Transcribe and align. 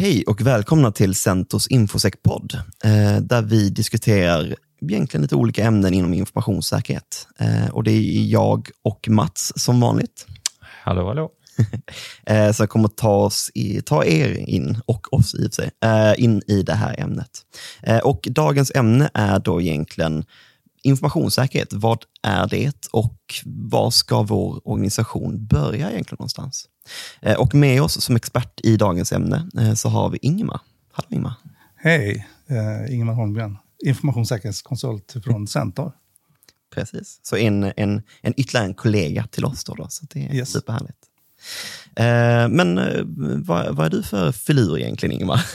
Hej 0.00 0.24
och 0.26 0.40
välkomna 0.40 0.92
till 0.92 1.14
Centos 1.14 1.68
Infosec-podd, 1.68 2.54
eh, 2.84 3.22
där 3.22 3.42
vi 3.42 3.70
diskuterar 3.70 4.56
egentligen 4.82 5.22
lite 5.22 5.34
olika 5.34 5.64
ämnen 5.64 5.94
inom 5.94 6.14
informationssäkerhet. 6.14 7.28
Eh, 7.38 7.70
och 7.70 7.84
det 7.84 7.90
är 7.90 8.24
jag 8.24 8.68
och 8.82 9.08
Mats 9.08 9.52
som 9.56 9.80
vanligt. 9.80 10.26
Hallå, 10.60 11.06
hallå. 11.06 11.30
eh, 12.26 12.52
som 12.52 12.66
kommer 12.66 12.88
ta, 12.88 13.16
oss 13.16 13.50
i, 13.54 13.80
ta 13.80 14.04
er 14.04 14.48
in, 14.48 14.78
och 14.86 15.14
oss 15.14 15.34
i 15.34 15.46
och 15.46 15.54
för 15.54 15.62
sig, 15.62 15.70
eh, 15.84 16.24
in 16.24 16.42
i 16.46 16.62
det 16.62 16.74
här 16.74 17.00
ämnet. 17.00 17.30
Eh, 17.82 17.98
och 17.98 18.28
dagens 18.30 18.72
ämne 18.74 19.10
är 19.14 19.38
då 19.38 19.60
egentligen 19.60 20.24
informationssäkerhet. 20.82 21.72
Vad 21.72 22.04
är 22.22 22.46
det 22.48 22.86
och 22.92 23.18
var 23.46 23.90
ska 23.90 24.22
vår 24.22 24.68
organisation 24.68 25.46
börja 25.46 25.90
egentligen 25.90 26.16
någonstans? 26.18 26.68
Eh, 27.22 27.36
och 27.36 27.54
med 27.54 27.82
oss 27.82 28.00
som 28.04 28.16
expert 28.16 28.60
i 28.62 28.76
dagens 28.76 29.12
ämne 29.12 29.48
eh, 29.58 29.74
så 29.74 29.88
har 29.88 30.08
vi 30.10 30.18
Ingmar. 30.22 30.60
Hallå 30.92 31.06
Ingmar. 31.10 31.34
Hej, 31.76 32.26
eh, 32.48 32.94
Ingemar 32.94 33.14
Holmgren, 33.14 33.56
informationssäkerhetskonsult 33.86 35.16
från 35.24 35.46
Centor. 35.46 35.92
Precis, 36.74 37.20
så 37.22 37.36
en, 37.36 37.72
en, 37.76 38.02
en 38.22 38.34
ytterligare 38.40 38.66
en 38.66 38.74
kollega 38.74 39.26
till 39.30 39.44
oss 39.44 39.64
då, 39.64 39.74
då 39.74 39.86
så 39.90 40.06
det 40.10 40.26
är 40.26 40.34
Yes. 40.34 40.52
superhärligt. 40.52 40.98
Eh, 41.96 42.48
men 42.48 42.80
vad, 43.44 43.76
vad 43.76 43.86
är 43.86 43.90
du 43.90 44.02
för 44.02 44.32
filur 44.32 44.78
egentligen 44.78 45.20
Ingmar? 45.20 45.46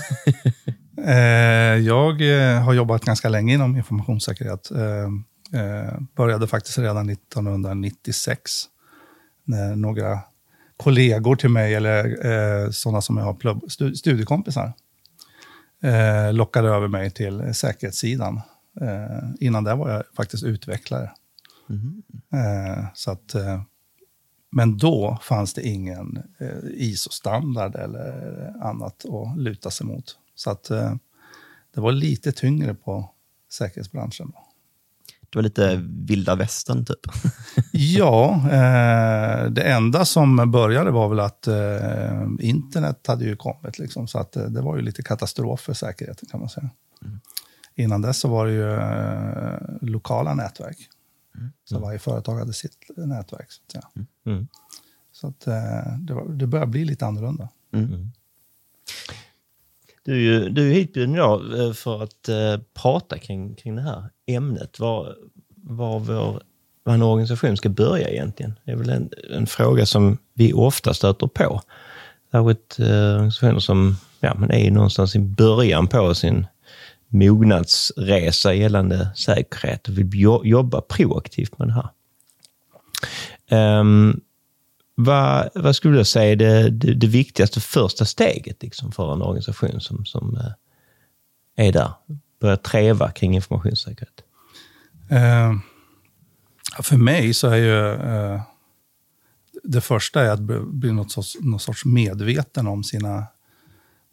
Eh, 0.98 1.78
jag 1.86 2.22
eh, 2.22 2.62
har 2.62 2.74
jobbat 2.74 3.06
ganska 3.06 3.30
länge 3.30 3.54
inom 3.54 3.78
informationssäkerhet. 3.78 4.72
Eh, 4.72 5.12
började 6.16 6.48
faktiskt 6.48 6.78
redan 6.78 7.10
1996 7.10 8.64
när 9.44 9.76
några 9.76 10.20
kollegor 10.78 11.36
till 11.36 11.50
mig, 11.50 11.76
eller 11.76 12.72
sådana 12.72 13.02
som 13.02 13.18
jag 13.18 13.24
har 13.24 13.70
studiekompisar, 13.96 14.74
lockade 16.32 16.70
över 16.70 16.88
mig 16.88 17.12
till 17.12 17.54
säkerhetssidan. 17.54 18.42
Innan 19.40 19.64
det 19.64 19.76
var 19.76 19.90
jag 19.90 20.04
faktiskt 20.16 20.44
utvecklare. 20.44 21.12
Eh, 22.34 22.86
så 22.94 23.12
att, 23.12 23.36
men 24.52 24.78
då 24.78 25.20
fanns 25.22 25.54
det 25.54 25.68
ingen 25.68 26.24
ISO-standard 26.74 27.76
eller 27.76 28.54
annat 28.62 29.06
att 29.06 29.38
luta 29.38 29.72
sig 29.72 29.88
mot. 29.88 30.18
Så 30.36 30.50
att, 30.50 30.70
eh, 30.70 30.96
det 31.74 31.82
var 31.82 31.92
lite 31.92 32.32
tyngre 32.32 32.74
på 32.74 33.10
säkerhetsbranschen. 33.52 34.32
Då. 34.34 34.46
Det 35.30 35.38
var 35.38 35.44
lite 35.44 35.82
vilda 35.86 36.36
västern 36.36 36.86
typ. 36.86 37.00
Ja, 37.72 38.34
eh, 38.52 39.50
det 39.50 39.62
enda 39.62 40.06
som 40.06 40.52
började 40.52 40.92
var 40.92 41.10
väl 41.10 41.20
att 41.20 41.48
eh, 41.48 42.28
internet 42.40 43.08
hade 43.08 43.26
ju 43.26 43.36
kommit. 43.36 43.80
Liksom, 43.80 44.08
så 44.08 44.20
att, 44.20 44.36
eh, 44.36 44.44
det 44.44 44.62
var 44.62 44.76
ju 44.76 44.82
lite 44.82 45.04
katastrof 45.04 45.62
för 45.62 45.74
säkerheten 45.74 46.30
kan 46.32 46.40
man 46.40 46.50
säga. 46.50 46.70
Innan 47.76 48.02
dess 48.02 48.20
så 48.20 48.28
var 48.28 48.46
det 48.46 48.52
ju 48.52 48.74
eh, 48.74 49.60
lokala 49.82 50.34
nätverk. 50.34 50.78
Så 51.66 51.80
varje 51.80 52.00
företag 52.00 52.40
hade 52.40 52.54
sitt 52.54 52.78
nätverk. 52.98 53.52
Så 53.52 53.62
att, 53.66 53.72
säga. 53.72 54.06
Mm. 54.26 54.48
Så 55.12 55.28
att, 55.28 55.48
eh, 55.48 55.98
det, 56.00 56.14
var, 56.14 56.30
det 56.30 56.48
börjar 56.48 56.66
bli 56.66 56.86
lite 56.86 57.06
annorlunda. 57.06 57.50
Du, 60.06 60.14
är 60.14 60.18
ju- 60.18 60.50
du 60.50 60.70
är 60.70 60.74
hitbjuden 60.74 61.16
idag 61.16 61.60
eh, 61.60 61.74
för 61.74 62.04
att 62.04 62.30
eh, 62.30 62.58
prata 62.74 63.18
kring, 63.18 63.56
kring 63.56 63.76
det 63.76 63.82
här 63.82 64.04
ämnet. 64.28 64.80
Var, 64.80 65.16
var 65.56 66.00
vår 66.00 66.42
var 66.84 66.94
en 66.94 67.02
organisation 67.02 67.58
ska 67.58 67.70
börja 67.70 68.10
egentligen. 68.10 68.54
Det 68.66 68.72
är 68.72 68.76
väl 68.76 68.90
en, 68.90 69.10
en 69.34 69.48
fråga 69.48 69.86
som 69.86 70.18
vi 70.34 70.54
ofta 70.54 70.94
stöter 70.94 71.28
på. 71.28 71.62
Särskilt 72.32 72.80
eh, 72.80 72.86
organisationer 73.16 73.60
som 73.60 73.96
ja, 74.20 74.36
men 74.36 74.52
är 74.52 74.72
någonstans 74.72 75.16
i 75.16 75.20
början 75.20 75.88
på 75.88 76.16
sin 76.16 76.48
mognadsresa 77.08 78.54
gällande 78.54 79.10
säkerhet 79.16 79.88
och 79.88 79.98
vill 79.98 80.10
jobba 80.44 80.82
proaktivt 80.82 81.58
med 81.60 81.68
det 81.68 81.74
här. 81.74 81.90
Um, 83.80 84.22
vad, 84.96 85.50
vad 85.56 85.76
skulle 85.76 85.98
jag 85.98 86.08
säga 86.08 86.32
är 86.32 86.36
det, 86.36 86.70
det, 86.70 86.94
det 86.94 87.08
viktigaste 87.08 87.60
första 87.60 88.06
steget 88.06 88.64
liksom, 88.64 88.92
för 88.92 89.14
en 89.14 89.22
organisation 89.22 89.82
som, 89.82 90.06
som 90.06 90.38
eh, 90.38 91.66
är 91.68 91.72
där? 91.72 91.92
Börjar 92.42 92.56
treva 92.56 93.12
kring 93.12 93.36
informationssäkerhet. 93.36 94.22
Eh, 95.10 95.54
för 96.82 96.98
mig 96.98 97.34
så 97.34 97.48
är 97.48 97.56
ju 97.56 97.94
eh, 97.94 98.42
det 99.64 99.82
första 99.82 100.22
är 100.22 100.30
att 100.30 100.42
bli, 100.68 100.92
något, 100.92 101.12
sorts, 101.12 101.38
något 101.40 101.62
sorts 101.62 101.86
medveten 101.86 102.68
om 102.68 102.84
sina, 102.84 103.26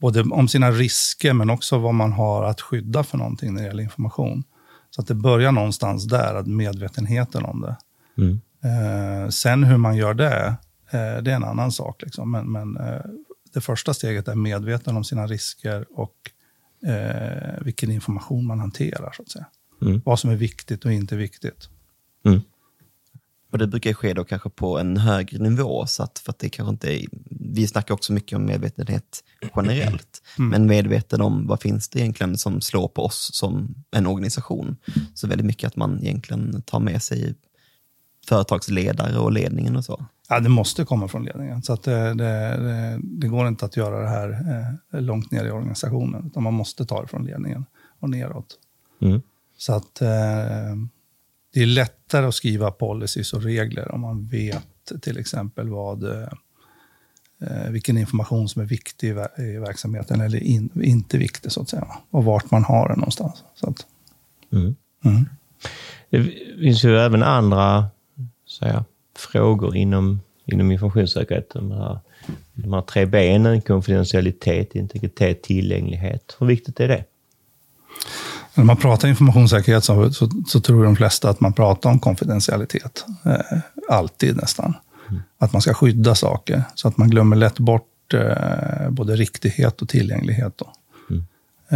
både 0.00 0.20
om 0.22 0.49
sina 0.49 0.70
risker 0.70 1.32
men 1.32 1.50
också 1.50 1.78
vad 1.78 1.94
man 1.94 2.12
har 2.12 2.44
att 2.44 2.60
skydda 2.60 3.04
för 3.04 3.19
någonting 3.19 3.54
när 3.54 3.62
det 3.62 3.69
gäller 3.69 3.82
information. 3.82 4.44
Så 4.91 5.00
att 5.00 5.06
det 5.06 5.14
börjar 5.14 5.53
någonstans 5.53 6.04
där, 6.04 6.34
att 6.34 6.47
medvetenheten 6.47 7.44
om 7.44 7.60
det. 7.60 7.76
Mm. 8.22 8.41
Eh, 8.64 9.28
sen 9.28 9.64
hur 9.64 9.76
man 9.76 9.97
gör 9.97 10.14
det, 10.14 10.56
det 10.98 11.30
är 11.30 11.36
en 11.36 11.44
annan 11.44 11.72
sak. 11.72 12.03
Liksom. 12.03 12.30
Men, 12.30 12.53
men 12.53 12.76
eh, 12.76 13.00
det 13.53 13.60
första 13.60 13.94
steget 13.94 14.28
är 14.28 14.34
medveten 14.34 14.97
om 14.97 15.04
sina 15.04 15.26
risker 15.26 15.86
och 15.91 16.30
eh, 16.86 17.64
vilken 17.64 17.91
information 17.91 18.47
man 18.47 18.58
hanterar. 18.58 19.12
så 19.16 19.22
att 19.22 19.31
säga. 19.31 19.47
Mm. 19.82 20.02
Vad 20.04 20.19
som 20.19 20.31
är 20.31 20.36
viktigt 20.36 20.84
och 20.84 20.92
inte 20.92 21.16
viktigt. 21.16 21.69
Mm. 22.25 22.41
Och 23.52 23.58
det 23.58 23.66
brukar 23.66 23.92
ske 23.92 24.14
då 24.14 24.25
kanske 24.25 24.50
på 24.50 24.78
en 24.78 24.97
högre 24.97 25.38
nivå, 25.38 25.86
så 25.86 26.02
att, 26.02 26.19
för 26.19 26.31
att 26.31 26.38
det 26.38 26.48
kanske 26.48 26.70
inte 26.70 26.94
är, 26.94 27.06
vi 27.31 27.66
snackar 27.66 27.94
också 27.94 28.12
mycket 28.12 28.36
om 28.36 28.44
medvetenhet 28.47 29.25
generellt, 29.56 30.22
men 30.36 30.66
medveten 30.66 31.20
om 31.20 31.47
vad 31.47 31.60
finns 31.60 31.88
det 31.88 32.00
egentligen 32.00 32.38
som 32.38 32.60
slår 32.60 32.88
på 32.88 33.04
oss 33.04 33.31
som 33.34 33.75
en 33.91 34.06
organisation. 34.06 34.76
Så 35.14 35.26
väldigt 35.26 35.47
mycket 35.47 35.66
att 35.66 35.76
man 35.76 36.02
egentligen 36.02 36.62
tar 36.62 36.81
med 36.81 37.02
sig 37.02 37.34
företagsledare 38.28 39.19
och 39.19 39.32
ledningen 39.32 39.76
och 39.76 39.84
så. 39.84 40.06
Ja, 40.34 40.41
det 40.41 40.48
måste 40.48 40.84
komma 40.84 41.09
från 41.09 41.25
ledningen. 41.25 41.62
Så 41.62 41.72
att 41.72 41.82
det, 41.82 42.15
det, 42.15 42.56
det, 42.59 43.00
det 43.03 43.28
går 43.28 43.48
inte 43.48 43.65
att 43.65 43.76
göra 43.76 44.00
det 44.03 44.09
här 44.09 44.28
eh, 44.93 45.00
långt 45.00 45.31
ner 45.31 45.44
i 45.44 45.50
organisationen, 45.50 46.26
utan 46.26 46.43
man 46.43 46.54
måste 46.54 46.87
ta 46.87 47.03
det 47.03 47.09
från 47.09 47.25
ledningen 47.25 47.65
och 48.00 48.10
neråt. 48.10 48.59
Mm. 49.03 49.22
Så 49.59 49.72
att 49.75 50.00
eh, 50.00 50.09
det 51.54 51.60
är 51.62 51.66
lättare 51.66 52.26
att 52.26 52.34
skriva 52.34 52.70
policies 52.70 53.32
och 53.32 53.43
regler 53.43 53.93
om 53.93 54.00
man 54.00 54.26
vet 54.26 54.93
till 55.03 55.19
exempel 55.19 55.69
vad, 55.69 56.04
eh, 56.04 56.28
eh, 57.43 57.70
vilken 57.70 57.99
information 57.99 58.49
som 58.49 58.62
är 58.62 58.66
viktig 58.66 59.09
i, 59.09 59.12
ver- 59.12 59.41
i 59.41 59.59
verksamheten 59.59 60.20
eller 60.20 60.38
in, 60.43 60.70
inte 60.82 61.19
viktig, 61.19 61.53
så 61.53 61.62
att 61.62 61.69
säga. 61.69 61.87
Och 62.10 62.25
vart 62.25 62.50
man 62.50 62.64
har 62.64 62.88
den 62.88 62.99
någonstans. 62.99 63.44
Så 63.54 63.70
att, 63.70 63.87
Mm. 64.53 64.75
mm. 65.04 65.25
Det 66.10 66.22
finns 66.60 66.84
ju 66.84 66.99
även 66.99 67.22
andra 67.22 67.87
säga, 68.59 68.84
frågor 69.17 69.77
inom, 69.77 70.21
inom 70.47 70.73
informationssäkerhet. 70.73 71.50
De 71.50 71.71
här, 71.71 71.99
de 72.55 72.73
här 72.73 72.83
tre 72.83 73.06
benen, 73.06 73.61
konfidentialitet, 73.61 74.75
integritet, 74.75 75.43
tillgänglighet. 75.43 76.37
Hur 76.39 76.47
viktigt 76.47 76.81
är 76.81 76.89
det? 76.89 77.05
När 78.55 78.65
man 78.65 78.77
pratar 78.77 79.09
informationssäkerhet 79.09 79.84
så, 79.84 80.12
så, 80.12 80.31
så 80.47 80.61
tror 80.61 80.84
de 80.84 80.97
flesta 80.97 81.31
att 81.31 81.41
man 81.41 81.53
pratar 81.53 81.91
om 81.91 81.99
konfidentialitet. 81.99 83.05
Eh, 83.25 83.59
alltid 83.89 84.37
nästan. 84.37 84.75
Att 85.39 85.53
man 85.53 85.62
ska 85.62 85.75
skydda 85.75 86.15
saker. 86.15 86.62
Så 86.75 86.89
att 86.89 86.97
man 86.97 87.11
glömmer 87.11 87.37
lätt 87.37 87.59
bort 87.59 88.15
eh, 88.15 88.91
både 88.91 89.17
riktighet 89.17 89.83
och 89.83 89.89
tillgänglighet. 89.89 90.53
Då. 90.56 90.73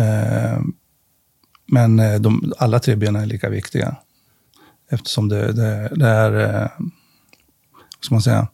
Eh, 0.00 0.60
men 1.66 1.98
eh, 1.98 2.20
de, 2.20 2.52
alla 2.58 2.78
tre 2.78 2.96
benen 2.96 3.22
är 3.22 3.26
lika 3.26 3.48
viktiga. 3.48 3.96
Eftersom 4.90 5.28
det, 5.28 5.52
det, 5.52 5.92
det 5.94 6.06
är, 6.06 6.62
eh, 6.62 6.68
ska 8.06 8.14
man 8.14 8.22
säga, 8.22 8.48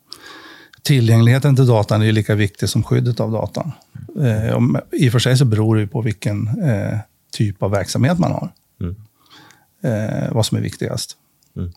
tillgängligheten 0.83 1.57
till 1.57 1.67
datan 1.67 2.03
är 2.03 2.13
lika 2.13 2.35
viktig 2.35 2.69
som 2.69 2.83
skyddet 2.83 3.21
av 3.21 3.33
datan. 3.33 3.73
Eh, 4.21 4.57
om- 4.57 4.81
I 4.93 5.09
och 5.09 5.13
för 5.13 5.19
sig 5.19 5.37
så 5.37 5.45
beror 5.45 5.77
det 5.77 5.87
på 5.87 6.01
vilken 6.01 6.49
eh, 6.63 6.99
typ 7.33 7.63
av 7.63 7.71
verksamhet 7.71 8.19
man 8.19 8.33
har. 8.33 8.51
Mm. 8.81 8.97
Eh, 9.83 10.33
vad 10.33 10.47
som 10.47 10.59
är 10.59 10.63
viktigast. 10.63 11.17
Mm. 11.57 11.73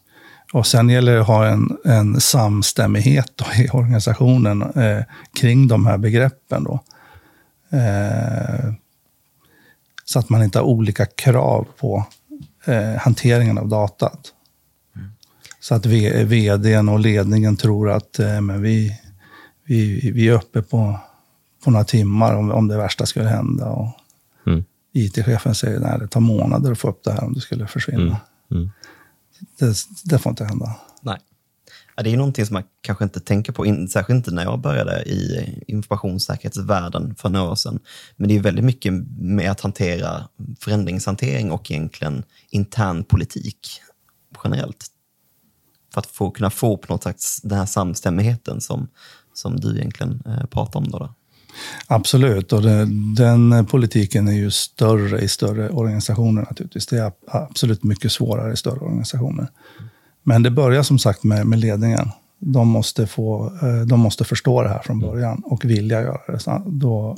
Och 0.54 0.68
sen 0.68 0.89
gäller 0.89 1.13
det 1.16 1.22
att 1.22 1.27
ha 1.27 1.48
en, 1.48 1.77
en 1.86 2.22
samstämmighet 2.22 3.42
i 3.57 3.69
organisationen 3.69 4.62
eh, 4.62 5.04
kring 5.39 5.68
de 5.68 5.86
här 5.86 5.98
begreppen. 5.98 6.63
Då. 6.63 6.80
Eh, 7.77 8.74
så 10.06 10.19
att 10.19 10.30
man 10.30 10.44
inte 10.44 10.60
har 10.60 10.66
olika 10.66 11.06
krav 11.06 11.68
på 11.80 12.06
eh, 12.66 12.95
hanteringen 13.00 13.57
av 13.57 13.68
datat. 13.68 14.19
Så 15.67 15.75
att 15.75 15.85
vdn 15.85 16.89
och 16.89 17.00
ledningen 17.00 17.57
tror 17.57 17.89
att 17.89 18.19
eh, 18.19 18.41
men 18.41 18.62
vi, 18.62 19.00
vi, 19.63 20.12
vi 20.12 20.27
är 20.27 20.33
uppe 20.33 20.62
på, 20.62 21.00
på 21.63 21.71
några 21.71 21.85
timmar 21.85 22.35
om, 22.35 22.51
om 22.51 22.67
det 22.67 22.77
värsta 22.77 23.06
skulle 23.06 23.27
hända. 23.27 23.65
Och 23.65 23.89
Mm. 24.47 24.63
IT-chefen 24.94 25.56
säger 25.56 25.81
att 25.81 26.00
det 26.00 26.07
tar 26.07 26.19
månader 26.19 26.71
att 26.71 26.79
få 26.79 26.89
upp 26.89 27.03
det 27.03 27.12
här 27.12 27.23
om 27.23 27.33
det 27.33 27.41
skulle 27.41 27.67
försvinna. 27.67 28.17
Mm. 28.51 28.69
Det, 29.59 29.75
det 30.03 30.17
får 30.19 30.29
inte 30.29 30.45
hända. 30.45 30.75
Nej. 31.01 31.17
Ja, 31.95 32.03
det 32.03 32.13
är 32.13 32.17
någonting 32.17 32.45
som 32.45 32.53
man 32.53 32.63
kanske 32.81 33.03
inte 33.03 33.19
tänker 33.19 33.51
på, 33.51 33.65
in, 33.65 33.88
särskilt 33.88 34.17
inte 34.17 34.31
när 34.31 34.44
jag 34.44 34.59
började 34.59 35.03
i 35.03 35.50
informationssäkerhetsvärlden 35.67 37.15
för 37.15 37.29
några 37.29 37.51
år 37.51 37.56
sedan. 37.56 37.79
Men 38.15 38.29
det 38.29 38.35
är 38.35 38.39
väldigt 38.39 38.65
mycket 38.65 38.94
med 39.17 39.51
att 39.51 39.62
hantera 39.62 40.27
förändringshantering 40.59 41.51
och 41.51 41.71
egentligen 41.71 42.23
intern 42.50 43.03
politik 43.03 43.81
generellt. 44.44 44.91
För 45.95 46.00
att 46.00 46.07
få, 46.07 46.31
kunna 46.31 46.50
få 46.50 46.77
på 46.77 46.94
något 46.94 47.03
slags 47.03 47.42
den 47.42 47.57
här 47.57 47.65
samstämmigheten 47.65 48.62
som, 48.62 48.88
som 49.33 49.59
du 49.59 49.77
egentligen 49.77 50.24
eh, 50.25 50.45
pratar 50.45 50.80
om. 50.80 50.92
Då, 50.92 50.97
då. 50.97 51.13
Absolut, 51.88 52.53
och 52.53 52.62
det, 52.62 52.88
den 53.15 53.65
politiken 53.65 54.27
är 54.27 54.31
ju 54.31 54.51
större 54.51 55.19
i 55.19 55.27
större 55.27 55.69
organisationer 55.69 56.42
naturligtvis. 56.42 56.88
Det 56.88 56.97
är 56.97 57.12
absolut 57.27 57.83
mycket 57.83 58.12
svårare 58.12 58.53
i 58.53 58.57
större 58.57 58.80
organisationer. 58.80 59.47
Men 60.24 60.44
det 60.44 60.51
börjar 60.51 60.83
som 60.83 61.00
sagt 61.00 61.24
med, 61.24 61.47
med 61.47 61.59
ledningen. 61.59 62.09
De 62.39 62.68
måste, 62.68 63.07
få, 63.07 63.45
eh, 63.62 63.81
de 63.88 64.00
måste 64.00 64.24
förstå 64.24 64.63
det 64.63 64.69
här 64.69 64.81
från 64.81 65.00
början 65.00 65.41
och 65.45 65.65
vilja 65.65 66.01
göra 66.01 66.33
det. 66.33 66.39
Så 66.39 66.62
då 66.65 67.18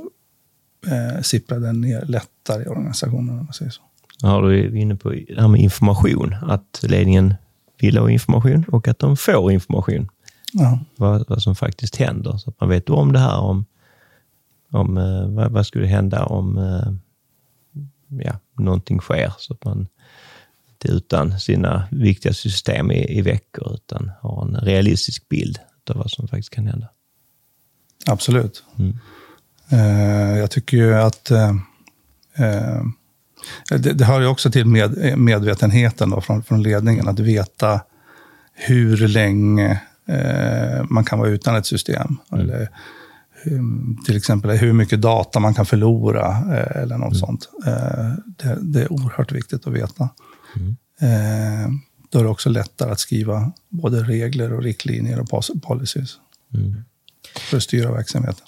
eh, 0.87 1.21
sipprar 1.21 1.59
den 1.59 1.81
ner 1.81 2.05
lättare 2.05 2.63
i 2.63 2.67
organisationen. 2.67 3.39
Om 3.39 3.45
man 3.45 3.53
säger 3.53 3.71
så. 3.71 3.81
Ja, 4.21 4.41
du 4.41 4.59
är 4.59 4.75
inne 4.75 4.95
på 4.95 5.09
det 5.09 5.41
här 5.41 5.47
med 5.47 5.61
information. 5.61 6.35
Att 6.41 6.79
ledningen 6.83 7.33
vill 7.79 7.97
ha 7.97 8.09
information 8.09 8.65
och 8.71 8.87
att 8.87 8.99
de 8.99 9.17
får 9.17 9.51
information. 9.51 10.09
Ja. 10.53 10.79
Vad, 10.95 11.29
vad 11.29 11.41
som 11.41 11.55
faktiskt 11.55 11.95
händer. 11.95 12.37
Så 12.37 12.49
att 12.49 12.59
man 12.59 12.69
vet 12.69 12.89
om 12.89 13.13
det 13.13 13.19
här. 13.19 13.39
Om, 13.39 13.65
om 14.71 14.97
eh, 14.97 15.27
vad, 15.27 15.51
vad 15.51 15.65
skulle 15.65 15.87
hända 15.87 16.25
om 16.25 16.57
eh, 16.57 16.93
ja, 18.07 18.39
någonting 18.57 18.99
sker. 18.99 19.33
Så 19.37 19.53
att 19.53 19.65
man 19.65 19.87
inte 20.69 20.87
utan 20.87 21.39
sina 21.39 21.87
viktiga 21.91 22.33
system 22.33 22.91
i, 22.91 23.17
i 23.17 23.21
veckor, 23.21 23.73
utan 23.73 24.11
har 24.21 24.45
en 24.45 24.55
realistisk 24.55 25.29
bild 25.29 25.59
av 25.89 25.95
vad 25.95 26.11
som 26.11 26.27
faktiskt 26.27 26.49
kan 26.49 26.67
hända. 26.67 26.87
Absolut. 28.05 28.63
Mm. 28.77 28.97
Uh, 29.73 30.37
jag 30.37 30.51
tycker 30.51 30.77
ju 30.77 30.95
att 30.95 31.31
uh, 31.31 31.51
uh, 32.45 32.83
det, 33.69 33.93
det 33.93 34.05
hör 34.05 34.21
ju 34.21 34.27
också 34.27 34.51
till 34.51 34.65
med, 34.65 35.17
medvetenheten 35.17 36.09
då 36.09 36.21
från, 36.21 36.43
från 36.43 36.63
ledningen, 36.63 37.07
att 37.07 37.19
veta 37.19 37.81
hur 38.53 39.07
länge 39.07 39.81
man 40.89 41.03
kan 41.03 41.19
vara 41.19 41.29
utan 41.29 41.55
ett 41.55 41.65
system. 41.65 42.17
Mm. 42.31 42.43
Eller, 42.43 42.69
till 44.05 44.17
exempel 44.17 44.51
hur 44.51 44.73
mycket 44.73 45.01
data 45.01 45.39
man 45.39 45.53
kan 45.53 45.65
förlora 45.65 46.37
eller 46.75 46.97
något 46.97 47.13
mm. 47.13 47.19
sånt. 47.19 47.49
Det, 48.25 48.57
det, 48.61 48.81
är 48.81 48.91
oerhört 48.91 49.31
viktigt 49.31 49.67
att 49.67 49.73
veta. 49.73 50.09
Mm. 50.55 50.75
Eh, 51.01 51.69
då 52.09 52.19
är 52.19 52.23
det 52.23 52.29
också 52.29 52.49
lättare 52.49 52.91
att 52.91 52.99
skriva 52.99 53.51
både 53.69 54.03
regler 54.03 54.53
och 54.53 54.63
riktlinjer 54.63 55.19
och 55.19 55.43
policies 55.61 56.17
mm. 56.53 56.75
för 57.49 57.57
att 57.57 57.63
styra 57.63 57.91
verksamheten. 57.91 58.45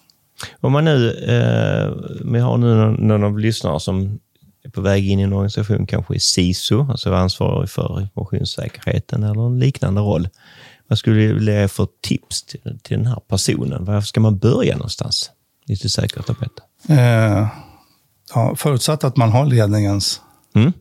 Om 0.59 0.71
man 0.71 0.85
nu, 0.85 1.11
eh, 1.11 1.93
vi 2.31 2.39
har 2.39 2.57
nu 2.57 2.75
någon, 2.75 3.07
någon 3.07 3.23
av 3.23 3.39
lyssnarna 3.39 3.79
som 3.79 4.19
är 4.63 4.69
på 4.69 4.81
väg 4.81 5.09
in 5.09 5.19
i 5.19 5.23
en 5.23 5.33
organisation, 5.33 5.85
kanske 5.85 6.15
i 6.15 6.19
SISO, 6.19 6.88
alltså 6.89 7.13
ansvarig 7.13 7.69
för 7.69 8.01
informationssäkerheten 8.01 9.23
eller 9.23 9.45
en 9.45 9.59
liknande 9.59 10.01
roll. 10.01 10.29
Vad 10.88 10.97
skulle 10.97 11.15
du 11.15 11.33
vilja 11.33 11.61
ge 11.61 11.67
för 11.67 11.88
tips 12.01 12.44
till, 12.44 12.79
till 12.83 12.97
den 12.97 13.07
här 13.07 13.21
personen? 13.27 13.85
Var 13.85 14.01
ska 14.01 14.19
man 14.19 14.38
börja 14.38 14.75
någonstans? 14.75 15.31
Lite 15.65 15.89
säkert 15.89 16.29
veta. 16.29 16.63
Eh, 16.89 17.47
ja, 18.33 18.56
förutsatt 18.56 19.03
att 19.03 19.17
man 19.17 19.31
har 19.31 19.45
ledningens 19.45 20.21
Mm. 20.56 20.73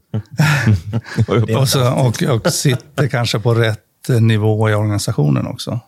och, 1.58 1.68
så, 1.68 1.92
och, 1.92 2.22
och 2.22 2.52
sitter 2.52 3.08
kanske 3.08 3.38
på 3.38 3.54
rätt 3.54 4.08
nivå 4.20 4.70
i 4.70 4.74
organisationen 4.74 5.46
också. 5.46 5.80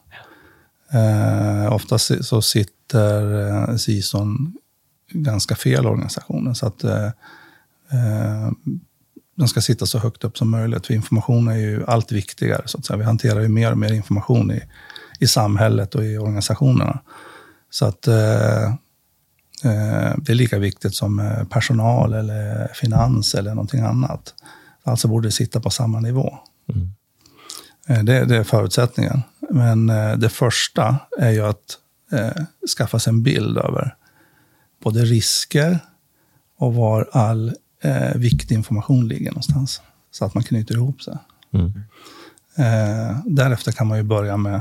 Eh, 0.93 1.73
oftast 1.73 2.25
så 2.25 2.43
sitter 2.43 3.49
eh, 3.49 3.77
CISON 3.77 4.55
ganska 5.13 5.55
fel 5.55 5.85
i 5.85 5.89
organisationen. 5.89 6.55
Så 6.55 6.67
att 6.67 6.85
eh, 6.85 7.09
den 9.37 9.49
ska 9.49 9.61
sitta 9.61 9.87
så 9.87 9.99
högt 9.99 10.25
upp 10.25 10.39
som 10.39 10.51
möjligt. 10.51 10.87
För 10.87 10.95
information 10.95 11.49
är 11.49 11.57
ju 11.57 11.85
allt 11.87 12.13
viktigare. 12.13 12.63
Så 12.67 12.79
att 12.79 12.85
säga. 12.85 12.97
Vi 12.97 13.05
hanterar 13.05 13.41
ju 13.41 13.49
mer 13.49 13.73
och 13.73 13.79
mer 13.79 13.93
information 13.93 14.51
i, 14.51 14.63
i 15.21 15.27
samhället 15.27 15.95
och 15.95 16.05
i 16.05 16.19
organisationerna. 16.19 17.01
Så 17.71 17.87
att 17.87 18.07
eh, 18.07 18.75
Eh, 19.65 20.15
det 20.17 20.33
är 20.33 20.35
lika 20.35 20.59
viktigt 20.59 20.95
som 20.95 21.19
eh, 21.19 21.45
personal 21.45 22.13
eller 22.13 22.69
finans 22.75 23.35
eller 23.35 23.51
någonting 23.51 23.81
annat. 23.81 24.35
Alltså 24.83 25.09
borde 25.09 25.29
det 25.29 25.33
sitta 25.33 25.61
på 25.61 25.71
samma 25.71 26.01
nivå. 26.01 26.39
Mm. 26.69 26.89
Eh, 27.89 28.05
det, 28.05 28.25
det, 28.25 28.37
är 28.37 28.45
förutsättningen. 28.45 29.23
Men 29.51 29.87
det 30.21 30.29
första 30.29 30.97
är 31.19 31.31
ju 31.31 31.47
att 31.47 31.79
eh, 32.13 32.45
skaffa 32.79 32.99
sig 32.99 33.11
en 33.11 33.23
bild 33.23 33.59
över 33.59 33.97
både 34.83 35.05
risker 35.05 35.79
och 36.59 36.75
var 36.75 37.09
all 37.13 37.55
eh, 37.83 38.15
viktig 38.17 38.55
information 38.55 39.09
ligger 39.09 39.31
någonstans. 39.31 39.83
Så 40.11 40.25
att 40.25 40.35
man 40.35 40.43
knyter 40.43 40.75
ihop 40.75 41.03
sig. 41.03 41.19
Mm. 41.53 41.73
Eh, 42.57 43.19
därefter 43.25 43.73
kan 43.73 43.87
man 43.87 43.99
ju 43.99 44.05
börja 44.05 44.37
med 44.37 44.61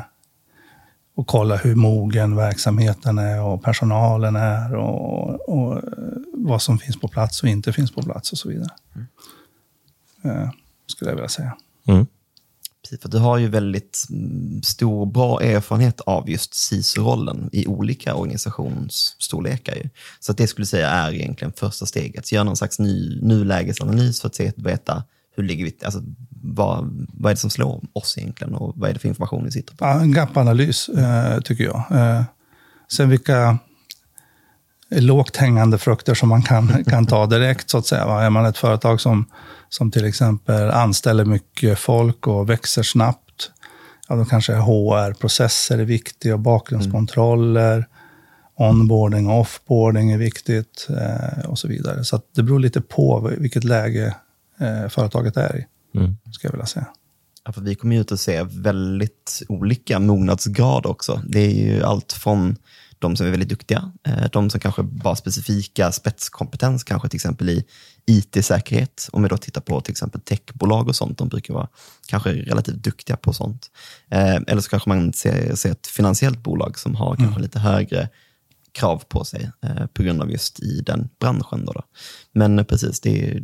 och 1.16 1.28
kolla 1.28 1.56
hur 1.56 1.76
mogen 1.76 2.36
verksamheten 2.36 3.18
är 3.18 3.42
och 3.42 3.64
personalen 3.64 4.36
är 4.36 4.76
och, 4.76 5.50
och 5.50 5.82
vad 6.34 6.62
som 6.62 6.80
finns 6.80 7.00
på 7.00 7.08
plats 7.08 7.44
och 7.44 7.50
inte 7.50 7.74
finns 7.74 7.92
på 7.92 8.02
plats 8.02 8.32
och 8.32 8.38
så 8.38 8.50
vidare. 8.50 8.70
Mm. 8.96 9.08
Uh, 10.38 10.50
skulle 10.88 11.12
jag 11.12 11.16
vilja 11.16 11.30
säga. 11.30 11.58
Mm 11.88 12.06
perspektiv. 12.90 12.98
för 13.02 13.10
du 13.10 13.18
har 13.18 13.38
ju 13.38 13.48
väldigt 13.48 14.06
mm, 14.10 14.62
stor, 14.64 15.06
bra 15.06 15.42
erfarenhet 15.42 16.02
av 16.02 16.30
just 16.30 16.54
CISO-rollen 16.54 17.50
i 17.52 17.68
olika 17.68 18.16
organisationsstorlekar. 18.16 19.76
Ju. 19.76 19.90
Så 20.20 20.32
att 20.32 20.38
det 20.38 20.48
skulle 20.48 20.64
jag 20.64 20.70
säga 20.70 20.90
är 20.90 21.14
egentligen 21.14 21.54
första 21.54 21.86
steget. 21.86 22.32
Gör 22.32 22.44
någon 22.44 22.58
slags 22.58 22.80
ny, 22.80 23.20
nulägesanalys 23.22 24.22
för 24.22 24.28
att 24.28 24.36
se, 24.36 24.52
veta 24.56 25.04
hur 25.36 25.44
ligger 25.44 25.66
vi, 25.66 25.76
alltså, 25.84 26.02
vad, 26.42 27.08
vad 27.14 27.30
är 27.30 27.36
det 27.36 27.40
som 27.40 27.50
slår 27.50 27.82
oss 27.94 28.18
egentligen 28.18 28.56
och 28.56 28.74
vad 28.76 28.90
är 28.90 28.94
det 28.94 29.00
för 29.00 29.08
information 29.08 29.46
vi 29.46 29.52
sitter 29.52 29.76
på? 29.76 29.86
Ja, 29.86 30.02
en 30.02 30.14
gap-analys 30.14 30.90
eh, 30.90 31.40
tycker 31.42 31.64
jag. 31.64 31.84
Eh, 31.92 32.24
sen 32.92 33.10
vilka 33.10 33.60
lågt 34.92 35.38
hängande 35.38 35.78
frukter 35.78 36.14
som 36.14 36.30
man 36.30 36.42
kan, 36.42 36.84
kan 36.88 37.06
ta 37.06 37.26
direkt, 37.26 37.70
så 37.70 37.78
att 37.78 37.86
säga. 37.86 38.06
Va? 38.06 38.24
Är 38.24 38.30
man 38.30 38.46
ett 38.46 38.58
företag 38.58 39.02
som, 39.02 39.26
som 39.70 39.92
till 39.92 40.06
exempel 40.06 40.72
anställer 40.72 41.26
mycket 41.26 41.80
folk 41.80 42.28
och 42.28 42.50
växer 42.50 42.84
snabbt, 42.84 43.52
ja, 44.08 44.16
då 44.16 44.26
kanske 44.26 44.54
HR-processer 44.54 45.78
är 45.78 45.86
viktiga 45.86 46.34
och 46.34 46.40
bakgrundskontroller, 46.40 47.76
mm. 47.76 47.86
onboarding 48.56 49.28
och 49.28 49.40
offboarding 49.40 50.12
är 50.12 50.18
viktigt 50.18 50.88
eh, 50.90 51.50
och 51.50 51.60
så 51.60 51.68
vidare. 51.68 52.04
Så 52.04 52.22
det 52.36 52.44
beror 52.44 52.60
lite 52.60 52.82
på 52.82 53.32
vilket 53.38 53.64
läge 53.64 54.16
eh, 54.60 54.90
företaget 54.90 55.38
är 55.38 55.58
i, 55.58 55.66
mm. 55.98 56.18
ska 56.32 56.48
jag 56.48 56.52
vilja 56.52 56.66
säga. 56.66 56.88
Ja, 57.46 57.52
för 57.52 57.62
vi 57.62 57.76
kommer 57.76 57.96
ju 57.96 58.02
ut 58.02 58.12
att 58.12 58.20
se 58.20 58.44
väldigt 58.44 59.44
olika 59.48 60.00
mognadsgrad 60.00 60.86
också. 60.86 61.22
Det 61.28 61.40
är 61.40 61.52
ju 61.52 61.84
allt 61.84 62.14
från 62.14 62.56
de 63.00 63.16
som 63.16 63.28
är 63.28 63.32
väldigt 63.32 63.50
duktiga, 63.50 63.92
eh, 64.04 64.30
de 64.32 64.50
som 64.50 64.60
kanske 64.60 64.84
bara 64.84 65.10
har 65.10 65.16
specifika 65.16 65.92
spetskompetens, 65.92 66.84
kanske 66.84 67.10
till 67.10 67.18
exempel 67.18 67.50
i 67.50 67.66
IT-säkerhet. 68.06 69.10
Om 69.12 69.24
vi 69.24 69.30
då 69.30 69.38
tittar 69.38 69.62
på 69.62 69.82
till 69.82 69.92
exempel 69.92 70.22
techbolag 70.22 70.88
och 70.88 70.96
sånt, 70.96 71.18
de 71.18 71.28
brukar 71.28 71.54
vara 71.54 71.68
kanske 72.08 72.30
relativt 72.30 72.84
duktiga 72.84 73.18
på 73.18 73.34
sånt. 73.34 73.72
Eh, 74.12 74.36
eller 74.36 74.62
så 74.62 74.70
kanske 74.70 74.90
man 74.90 75.14
ser, 75.14 75.56
ser 75.56 75.72
ett 75.72 75.88
finansiellt 75.88 76.44
bolag 76.44 76.80
som 76.80 76.96
har 76.96 77.16
mm. 77.16 77.26
kanske 77.26 77.42
lite 77.42 77.60
högre 77.60 78.10
krav 78.72 79.04
på 79.08 79.24
sig 79.26 79.52
eh, 79.62 79.86
på 79.86 80.04
grund 80.04 80.22
av 80.22 80.32
just 80.32 80.60
i 80.60 80.82
den 80.82 81.10
branschen. 81.20 81.66
Då, 81.66 81.74
då. 81.74 81.84
Men 82.32 82.66
precis, 82.66 83.00
det, 83.00 83.40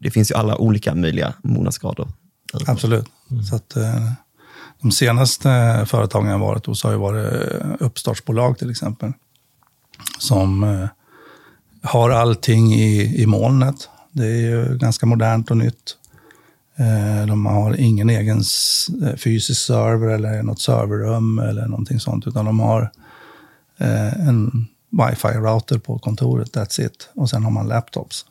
det, 0.00 0.10
finns 0.10 0.30
ju 0.30 0.34
alla 0.34 0.56
olika 0.56 0.94
möjliga 0.94 1.34
mognadsgrader. 1.42 2.08
Absolut. 2.66 3.06
Mm. 3.30 3.42
Så 3.42 3.56
att, 3.56 3.76
eh, 3.76 4.12
de 4.82 4.92
senaste 4.92 5.82
företagen 5.86 6.26
jag 6.26 6.38
varit 6.38 6.66
hos 6.66 6.84
har 6.84 6.90
ju 6.90 6.98
varit 6.98 7.32
eh, 7.32 7.68
uppstartsbolag 7.80 8.58
till 8.58 8.70
exempel. 8.70 9.12
Som 10.18 10.64
eh, 10.64 10.88
har 11.82 12.10
allting 12.10 12.74
i, 12.74 13.22
i 13.22 13.26
molnet. 13.26 13.88
Det 14.12 14.26
är 14.26 14.40
ju 14.40 14.78
ganska 14.78 15.06
modernt 15.06 15.50
och 15.50 15.56
nytt. 15.56 15.96
Eh, 16.76 17.26
de 17.26 17.46
har 17.46 17.80
ingen 17.80 18.10
egen 18.10 18.42
eh, 19.02 19.16
fysisk 19.16 19.60
server 19.60 20.08
eller 20.08 20.42
något 20.42 20.60
serverrum 20.60 21.38
eller 21.38 21.66
någonting 21.66 22.00
sånt, 22.00 22.26
utan 22.26 22.44
de 22.44 22.60
har 22.60 22.90
en 23.78 24.66
wifi-router 24.90 25.78
på 25.78 25.98
kontoret, 25.98 26.56
that's 26.56 26.86
it. 26.86 27.08
Och 27.14 27.30
sen 27.30 27.44
har 27.44 27.50
man 27.50 27.68
laptops. 27.68 28.24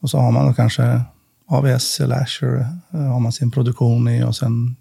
Och 0.00 0.10
så 0.10 0.18
har 0.18 0.32
man 0.32 0.46
då 0.46 0.54
kanske 0.54 1.02
AVS 1.46 2.00
eller 2.00 2.22
Azure 2.22 2.66
har 2.90 3.20
man 3.20 3.32
sin 3.32 3.50
produktion 3.50 4.08
i 4.08 4.24
och 4.24 4.36
sen 4.36 4.76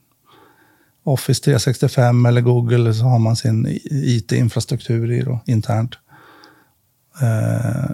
Office 1.04 1.44
365 1.44 2.26
eller 2.26 2.42
Google 2.42 2.94
så 2.94 3.04
har 3.04 3.20
man 3.20 3.36
sin 3.36 3.80
IT-infrastruktur 3.92 5.12
i 5.12 5.22
då, 5.22 5.40
internt. 5.46 5.96
Eh, 7.22 7.92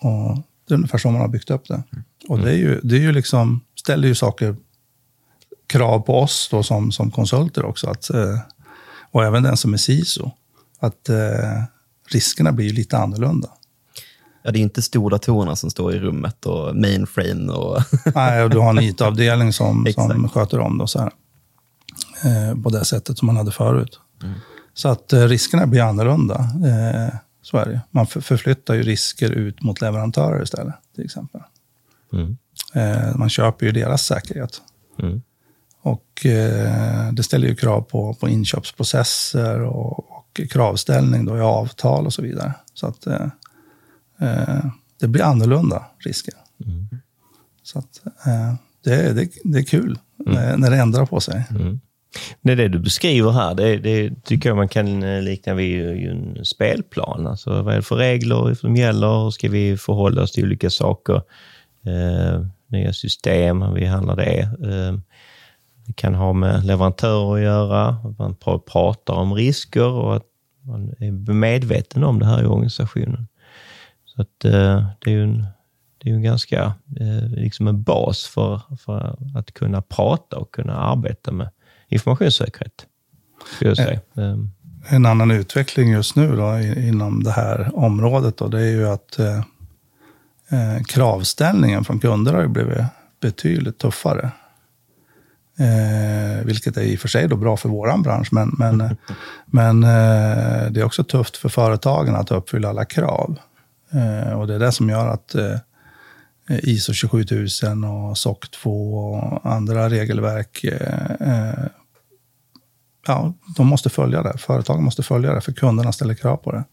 och 0.00 0.36
det 0.68 0.74
är 0.74 0.76
ungefär 0.76 0.98
så 0.98 1.10
man 1.10 1.20
har 1.20 1.28
byggt 1.28 1.50
upp 1.50 1.68
det. 1.68 1.82
Och 2.28 2.38
det, 2.38 2.50
är 2.50 2.56
ju, 2.56 2.80
det 2.82 2.96
är 2.96 3.00
ju 3.00 3.12
liksom, 3.12 3.60
ställer 3.74 4.08
ju 4.08 4.14
saker, 4.14 4.56
krav 5.66 6.00
på 6.00 6.18
oss 6.18 6.48
då 6.50 6.62
som, 6.62 6.92
som 6.92 7.10
konsulter 7.10 7.64
också. 7.64 7.90
Att 7.90 8.10
eh, 8.10 8.38
och 9.10 9.24
även 9.24 9.42
den 9.42 9.56
som 9.56 9.72
är 9.72 9.78
CISO, 9.78 10.30
att 10.80 11.08
eh, 11.08 11.62
riskerna 12.10 12.52
blir 12.52 12.72
lite 12.72 12.98
annorlunda. 12.98 13.48
Ja, 14.42 14.50
det 14.50 14.58
är 14.58 14.62
inte 14.62 14.82
stordatorerna 14.82 15.56
som 15.56 15.70
står 15.70 15.94
i 15.94 15.98
rummet 15.98 16.46
och 16.46 16.76
mainframe 16.76 17.52
och... 17.52 17.82
Nej, 18.14 18.42
och 18.42 18.50
du 18.50 18.58
har 18.58 18.70
en 18.70 18.78
IT-avdelning 18.78 19.52
som, 19.52 19.86
som 19.94 20.28
sköter 20.34 20.58
om 20.58 20.78
det 20.78 20.82
och 20.82 20.90
så 20.90 20.98
här. 20.98 21.12
Eh, 22.22 22.62
på 22.62 22.70
det 22.70 22.84
sättet 22.84 23.18
som 23.18 23.26
man 23.26 23.36
hade 23.36 23.52
förut. 23.52 24.00
Så 24.74 24.88
att 24.88 25.12
eh, 25.12 25.20
riskerna 25.22 25.66
blir 25.66 25.80
annorlunda. 25.82 26.34
Eh, 26.38 27.14
så 27.42 27.56
är 27.56 27.66
det. 27.66 27.80
Man 27.90 28.06
för, 28.06 28.20
förflyttar 28.20 28.74
ju 28.74 28.82
risker 28.82 29.30
ut 29.30 29.62
mot 29.62 29.80
leverantörer 29.80 30.42
istället, 30.42 30.74
till 30.94 31.04
exempel. 31.04 31.40
Mm. 32.12 32.36
Eh, 32.74 33.16
man 33.16 33.28
köper 33.28 33.66
ju 33.66 33.72
deras 33.72 34.02
säkerhet. 34.02 34.62
Mm. 35.02 35.22
Och 35.82 36.26
eh, 36.26 37.12
det 37.12 37.22
ställer 37.22 37.48
ju 37.48 37.54
krav 37.56 37.80
på, 37.82 38.14
på 38.14 38.28
inköpsprocesser 38.28 39.60
och, 39.60 39.98
och 40.18 40.40
kravställning 40.50 41.24
då 41.24 41.36
i 41.36 41.40
avtal 41.40 42.06
och 42.06 42.12
så 42.12 42.22
vidare. 42.22 42.52
Så 42.74 42.86
att 42.86 43.06
eh, 43.06 43.26
eh, 44.20 44.64
det 45.00 45.08
blir 45.08 45.22
annorlunda 45.22 45.84
risker. 45.98 46.34
Mm. 46.66 46.88
Så 47.62 47.78
att 47.78 48.00
det, 48.84 48.94
är- 48.94 49.14
det, 49.14 49.28
det 49.44 49.58
är 49.58 49.62
kul 49.64 49.98
när, 50.16 50.56
när 50.56 50.70
det 50.70 50.76
ändrar 50.76 51.06
på 51.06 51.20
sig. 51.20 51.46
Mm. 51.50 51.80
Det 52.40 52.52
är 52.52 52.56
det 52.56 52.68
du 52.68 52.78
beskriver 52.78 53.30
här, 53.30 53.54
det, 53.54 53.76
det 53.76 54.24
tycker 54.24 54.48
jag 54.48 54.56
man 54.56 54.68
kan 54.68 55.02
eh, 55.02 55.22
likna 55.22 55.54
vid 55.54 56.08
en 56.10 56.44
spelplan. 56.44 57.26
Alltså, 57.26 57.62
vad 57.62 57.72
är 57.72 57.76
det 57.76 57.82
för 57.82 57.96
regler 57.96 58.54
som 58.54 58.76
gäller? 58.76 59.24
Hur 59.24 59.30
ska 59.30 59.48
vi 59.48 59.76
förhålla 59.76 60.22
oss 60.22 60.32
till 60.32 60.44
olika 60.44 60.70
saker? 60.70 61.22
Eh, 61.86 62.46
nya 62.66 62.92
system, 62.92 63.62
hur 63.62 63.74
vi 63.74 63.86
handlar 63.86 64.16
det. 64.16 64.40
Eh, 64.40 64.98
det 65.86 65.92
kan 65.92 66.14
ha 66.14 66.32
med 66.32 66.64
leverantörer 66.64 67.34
att 67.34 67.42
göra, 67.42 67.96
man 68.18 68.36
pratar 68.64 69.14
om 69.14 69.34
risker 69.34 69.88
och 69.88 70.16
att 70.16 70.24
man 70.62 70.94
är 70.98 71.32
medveten 71.32 72.04
om 72.04 72.18
det 72.18 72.26
här 72.26 72.42
i 72.42 72.46
organisationen. 72.46 73.28
Så 74.04 74.22
att, 74.22 74.44
eh, 74.44 74.86
det 75.00 75.10
är 75.10 75.14
ju 75.14 75.22
en, 75.22 75.46
det 75.98 76.08
är 76.08 76.10
ju 76.10 76.16
en 76.16 76.22
ganska 76.22 76.74
eh, 77.00 77.28
liksom 77.30 77.68
en 77.68 77.82
bas 77.82 78.24
för, 78.26 78.60
för 78.78 79.16
att 79.38 79.54
kunna 79.54 79.82
prata 79.82 80.36
och 80.36 80.54
kunna 80.54 80.76
arbeta 80.76 81.32
med 81.32 81.48
informationssäkerhet. 81.94 82.86
Jag 83.60 83.76
säga. 83.76 84.00
Ehm, 84.16 84.50
En 84.88 85.06
annan 85.06 85.30
utveckling 85.30 85.90
just 85.90 86.16
nu 86.16 86.36
då, 86.36 86.58
inom 86.60 87.22
det 87.22 87.30
här 87.30 87.70
området 87.74 88.36
då, 88.36 88.48
det 88.48 88.60
är 88.60 88.70
ju 88.70 88.88
att 88.88 89.18
eh, 89.18 89.38
eh, 90.48 90.82
kravställningen 90.86 91.84
från 91.84 92.00
kunder 92.00 92.32
har 92.34 92.46
blivit 92.46 92.78
betydligt 93.20 93.78
tuffare. 93.78 94.30
Eh, 95.58 96.44
vilket 96.44 96.76
är 96.76 96.82
i 96.82 96.96
och 96.96 97.00
för 97.00 97.08
sig 97.08 97.28
då 97.28 97.36
bra 97.36 97.56
för 97.56 97.68
vår 97.68 98.02
bransch, 98.02 98.28
men, 98.32 98.54
men, 98.58 98.96
men 99.46 99.82
eh, 99.82 100.70
det 100.70 100.80
är 100.80 100.84
också 100.84 101.04
tufft 101.04 101.36
för 101.36 101.48
företagen 101.48 102.14
att 102.14 102.30
uppfylla 102.30 102.68
alla 102.68 102.84
krav. 102.84 103.38
Eh, 103.92 104.32
och 104.32 104.46
det 104.46 104.54
är 104.54 104.58
det 104.58 104.72
som 104.72 104.90
gör 104.90 105.08
att 105.08 105.34
eh, 105.34 105.58
ISO 106.48 106.92
27000 106.92 107.84
och 107.84 108.18
SOC 108.18 108.38
2 108.62 108.94
och 108.94 109.52
andra 109.52 109.88
regelverk 109.88 110.64
eh, 110.64 111.28
eh, 111.28 111.64
ja, 113.06 113.34
de 113.56 113.66
måste 113.66 113.90
följa 113.90 114.22
det. 114.22 114.38
Företagen 114.38 114.84
måste 114.84 115.02
följa 115.02 115.34
det, 115.34 115.40
för 115.40 115.52
kunderna 115.52 115.92
ställer 115.92 116.14
krav 116.14 116.36
på 116.36 116.52
det. 116.52 116.64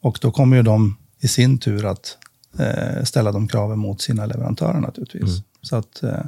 Och 0.00 0.18
då 0.20 0.30
kommer 0.30 0.56
ju 0.56 0.62
de 0.62 0.96
i 1.20 1.28
sin 1.28 1.58
tur 1.58 1.84
att 1.84 2.18
eh, 2.58 3.04
ställa 3.04 3.32
de 3.32 3.48
kraven 3.48 3.78
mot 3.78 4.00
sina 4.00 4.26
leverantörer 4.26 4.80
naturligtvis. 4.80 5.42
Så 5.62 5.76
att 5.76 6.02
eh, 6.02 6.24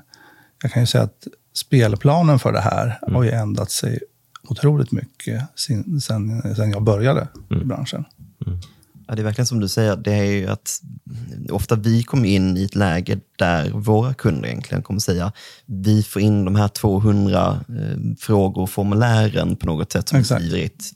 jag 0.62 0.73
kan 0.73 0.83
ju 0.83 0.87
säga 0.87 1.05
att 1.05 1.26
spelplanen 1.53 2.38
för 2.38 2.53
det 2.53 2.61
här 2.61 2.99
har 3.12 3.23
ju 3.23 3.31
ändrat 3.31 3.71
sig 3.71 3.99
otroligt 4.49 4.93
mycket 4.93 5.43
sen, 5.55 6.00
sen, 6.00 6.55
sen 6.57 6.71
jag 6.71 6.83
började 6.83 7.29
i 7.50 7.65
branschen. 7.65 8.05
Ja, 9.07 9.15
det 9.15 9.23
är 9.23 9.25
verkligen 9.25 9.47
som 9.47 9.61
du 9.61 9.69
säger, 9.69 9.97
det 9.97 10.12
är 10.12 10.25
ju 10.25 10.47
att 10.47 10.81
ofta 11.50 11.75
vi 11.75 12.03
kommer 12.03 12.29
in 12.29 12.57
i 12.57 12.65
ett 12.65 12.75
läge 12.75 13.21
där 13.38 13.71
våra 13.71 14.15
kunder 14.15 14.49
egentligen 14.49 14.83
kommer 14.83 15.00
säga, 15.00 15.33
vi 15.67 16.03
får 16.03 16.23
in 16.23 16.45
de 16.45 16.57
här 16.57 16.69
200 16.69 17.61
eh, 17.69 18.17
frågor 18.19 18.62
och 18.62 18.71
formulären 18.71 19.57
på 19.57 19.67
något 19.67 19.93
sätt 19.93 20.09
som 20.09 20.19
Exakt. 20.19 20.45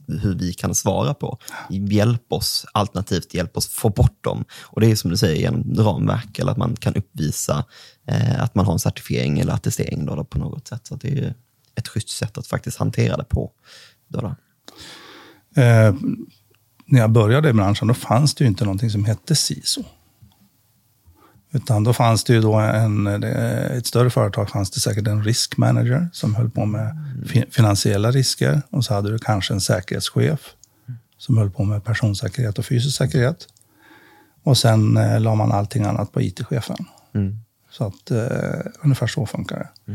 hur 0.06 0.34
vi 0.34 0.52
kan 0.52 0.74
svara 0.74 1.14
på. 1.14 1.38
Hjälp 1.70 2.32
oss, 2.32 2.66
alternativt 2.72 3.34
hjälp 3.34 3.56
oss 3.56 3.68
få 3.68 3.88
bort 3.88 4.24
dem. 4.24 4.44
Och 4.62 4.80
det 4.80 4.90
är 4.90 4.96
som 4.96 5.10
du 5.10 5.16
säger, 5.16 5.36
genom 5.36 5.74
ramverk 5.74 6.38
eller 6.38 6.52
att 6.52 6.58
man 6.58 6.76
kan 6.76 6.94
uppvisa 6.94 7.64
eh, 8.06 8.42
att 8.42 8.54
man 8.54 8.66
har 8.66 8.72
en 8.72 8.78
certifiering 8.78 9.38
eller 9.38 9.52
attestering 9.52 10.06
då, 10.06 10.14
då, 10.14 10.24
på 10.24 10.38
något 10.38 10.68
sätt. 10.68 10.86
Så 10.86 10.96
det 10.96 11.08
är 11.08 11.34
ett 11.74 11.88
schysst 11.88 12.08
sätt 12.08 12.38
att 12.38 12.46
faktiskt 12.46 12.78
hantera 12.78 13.16
det 13.16 13.24
på. 13.24 13.50
Då, 14.08 14.20
då. 14.20 14.34
Eh, 15.62 15.94
när 16.86 17.00
jag 17.00 17.10
började 17.10 17.48
i 17.48 17.52
branschen 17.52 17.88
då 17.88 17.94
fanns 17.94 18.34
det 18.34 18.44
ju 18.44 18.48
inte 18.48 18.64
någonting 18.64 18.90
som 18.90 19.04
hette 19.04 19.36
CISO. 19.36 19.84
Utan 21.52 21.84
då 21.84 21.92
fanns 21.92 22.24
det 22.24 22.32
ju 22.32 22.40
då 22.40 22.54
en, 22.54 23.06
eh, 23.06 23.64
ett 23.76 23.86
större 23.86 24.10
företag 24.10 24.50
fanns 24.50 24.70
det 24.70 24.80
säkert 24.80 25.06
en 25.06 25.24
risk 25.24 25.56
manager 25.56 26.08
som 26.12 26.34
höll 26.34 26.50
på 26.50 26.64
med 26.66 26.96
fi- 27.26 27.46
finansiella 27.50 28.10
risker. 28.10 28.62
Och 28.70 28.84
så 28.84 28.94
hade 28.94 29.10
du 29.10 29.18
kanske 29.18 29.54
en 29.54 29.60
säkerhetschef 29.60 30.40
som 31.18 31.36
höll 31.38 31.50
på 31.50 31.64
med 31.64 31.84
personsäkerhet 31.84 32.58
och 32.58 32.64
fysisk 32.66 32.96
säkerhet. 32.96 33.46
Och 34.42 34.58
sen 34.58 34.96
eh, 34.96 35.20
la 35.20 35.34
man 35.34 35.52
allting 35.52 35.84
annat 35.84 36.12
på 36.12 36.20
IT-chefen. 36.22 36.76
Mm. 37.14 37.38
Så 37.70 37.86
att 37.86 38.10
eh, 38.10 38.60
ungefär 38.82 39.06
så 39.06 39.26
funkar 39.26 39.68
det. 39.84 39.92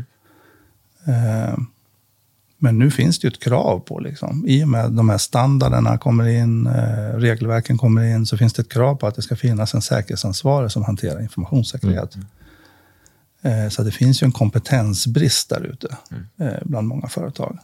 Eh, 1.12 1.56
men 2.66 2.78
nu 2.78 2.90
finns 2.90 3.18
det 3.18 3.26
ju 3.26 3.28
ett 3.28 3.40
krav 3.40 3.80
på, 3.80 3.98
liksom. 4.00 4.44
i 4.48 4.64
och 4.64 4.68
med 4.68 4.92
de 4.92 5.08
här 5.08 5.18
standarderna 5.18 5.98
kommer 5.98 6.28
in, 6.28 6.66
eh, 6.66 7.18
regelverken 7.18 7.78
kommer 7.78 8.02
in, 8.02 8.26
så 8.26 8.36
finns 8.36 8.52
det 8.52 8.62
ett 8.62 8.72
krav 8.72 8.94
på 8.94 9.06
att 9.06 9.14
det 9.14 9.22
ska 9.22 9.36
finnas 9.36 9.74
en 9.74 9.82
säkerhetsansvarig 9.82 10.70
som 10.70 10.84
hanterar 10.84 11.20
informationssäkerhet. 11.20 12.16
Eh, 13.42 13.68
så 13.68 13.82
det 13.82 13.90
finns 13.90 14.22
ju 14.22 14.24
en 14.24 14.32
kompetensbrist 14.32 15.48
där 15.48 15.60
ute 15.60 15.96
eh, 16.40 16.62
bland 16.62 16.88
många 16.88 17.08
företag. 17.08 17.58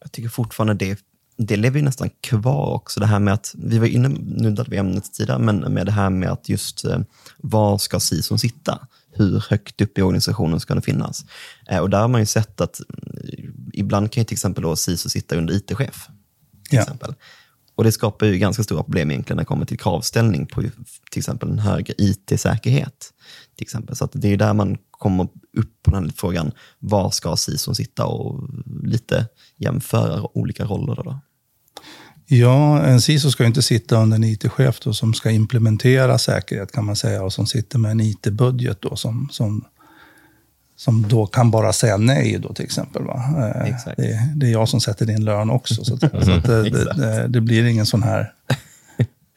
Jag 0.00 0.12
tycker 0.12 0.28
fortfarande 0.28 0.74
det, 0.74 0.98
det 1.36 1.56
lever 1.56 1.78
ju 1.78 1.84
nästan 1.84 2.10
kvar 2.20 2.74
också. 2.74 3.00
Det 3.00 3.06
här 3.06 3.18
med 3.18 3.34
att, 3.34 3.54
vi 3.58 3.78
var 3.78 3.86
inne, 3.86 4.08
nu 4.08 4.18
nuddade 4.20 4.70
vi 4.70 4.76
ämnet 4.76 5.12
tidigare, 5.12 5.38
men 5.38 5.58
med 5.58 5.86
det 5.86 5.92
här 5.92 6.10
med 6.10 6.30
att 6.30 6.48
just 6.48 6.84
eh, 6.84 6.98
var 7.36 7.78
ska 7.78 8.00
CISOn 8.00 8.38
sitta? 8.38 8.78
Hur 9.14 9.44
högt 9.50 9.80
upp 9.80 9.98
i 9.98 10.02
organisationen 10.02 10.60
ska 10.60 10.74
den 10.74 10.82
finnas? 10.82 11.24
Eh, 11.70 11.78
och 11.78 11.90
där 11.90 12.00
har 12.00 12.08
man 12.08 12.20
ju 12.20 12.26
sett 12.26 12.60
att 12.60 12.80
mm, 12.80 13.52
ibland 13.72 14.12
kan 14.12 14.20
ju 14.20 14.24
till 14.24 14.34
exempel 14.34 14.62
då 14.62 14.76
sitta 14.76 15.36
under 15.36 15.54
IT-chef. 15.54 16.06
Till 16.68 16.76
Ja. 16.76 16.82
exempel. 16.82 17.14
Och 17.74 17.84
det 17.84 17.92
skapar 17.92 18.26
ju 18.26 18.38
ganska 18.38 18.62
stora 18.62 18.82
problem 18.82 19.10
egentligen 19.10 19.36
när 19.36 19.42
det 19.42 19.46
kommer 19.46 19.66
till 19.66 19.78
kravställning 19.78 20.46
på 20.46 20.62
till 21.10 21.18
exempel 21.18 21.50
en 21.50 21.58
högre 21.58 21.94
IT-säkerhet. 21.98 23.12
Till 23.56 23.64
exempel. 23.64 23.96
Så 23.96 24.08
det 24.12 24.28
är 24.28 24.36
där 24.36 24.54
man 24.54 24.78
kommer 24.90 25.24
upp 25.58 25.82
på 25.82 25.90
den 25.90 26.04
här 26.04 26.12
frågan, 26.16 26.52
var 26.78 27.10
ska 27.10 27.36
CISOn 27.36 27.74
sitta 27.74 28.06
och 28.06 28.48
lite 28.82 29.26
jämföra 29.56 30.36
olika 30.38 30.64
roller. 30.64 30.94
Då, 30.94 31.02
då. 31.02 31.20
Ja, 32.26 32.82
en 32.82 33.00
CISO 33.00 33.30
ska 33.30 33.42
ju 33.42 33.46
inte 33.46 33.62
sitta 33.62 34.02
under 34.02 34.16
en 34.16 34.24
IT-chef 34.24 34.78
som 34.92 35.14
ska 35.14 35.30
implementera 35.30 36.18
säkerhet 36.18 36.72
kan 36.72 36.84
man 36.84 36.96
säga 36.96 37.22
och 37.22 37.32
som 37.32 37.46
sitter 37.46 37.78
med 37.78 37.90
en 37.90 38.00
IT-budget 38.00 38.80
då 38.80 38.96
som, 38.96 39.28
som, 39.32 39.64
som 40.84 41.08
då 41.08 41.26
kan 41.26 41.50
bara 41.50 41.72
säga 41.72 41.96
nej 41.96 42.38
då 42.42 42.52
till 42.54 42.64
exempel. 42.64 43.04
Va? 43.04 43.24
Eh, 43.38 43.74
Exakt. 43.74 43.96
Det, 43.96 44.32
det 44.36 44.46
är 44.46 44.50
jag 44.52 44.68
som 44.68 44.80
sätter 44.80 45.06
din 45.06 45.24
lön 45.24 45.50
också. 45.50 45.84
Så, 45.84 45.94
att, 45.94 46.00
så 46.24 46.32
att 46.32 46.44
det, 46.44 46.60
Exakt. 46.66 46.96
det, 46.98 47.26
det, 47.28 47.40
blir 47.40 47.64
ingen 47.64 47.86
sån 47.86 48.02
här 48.02 48.32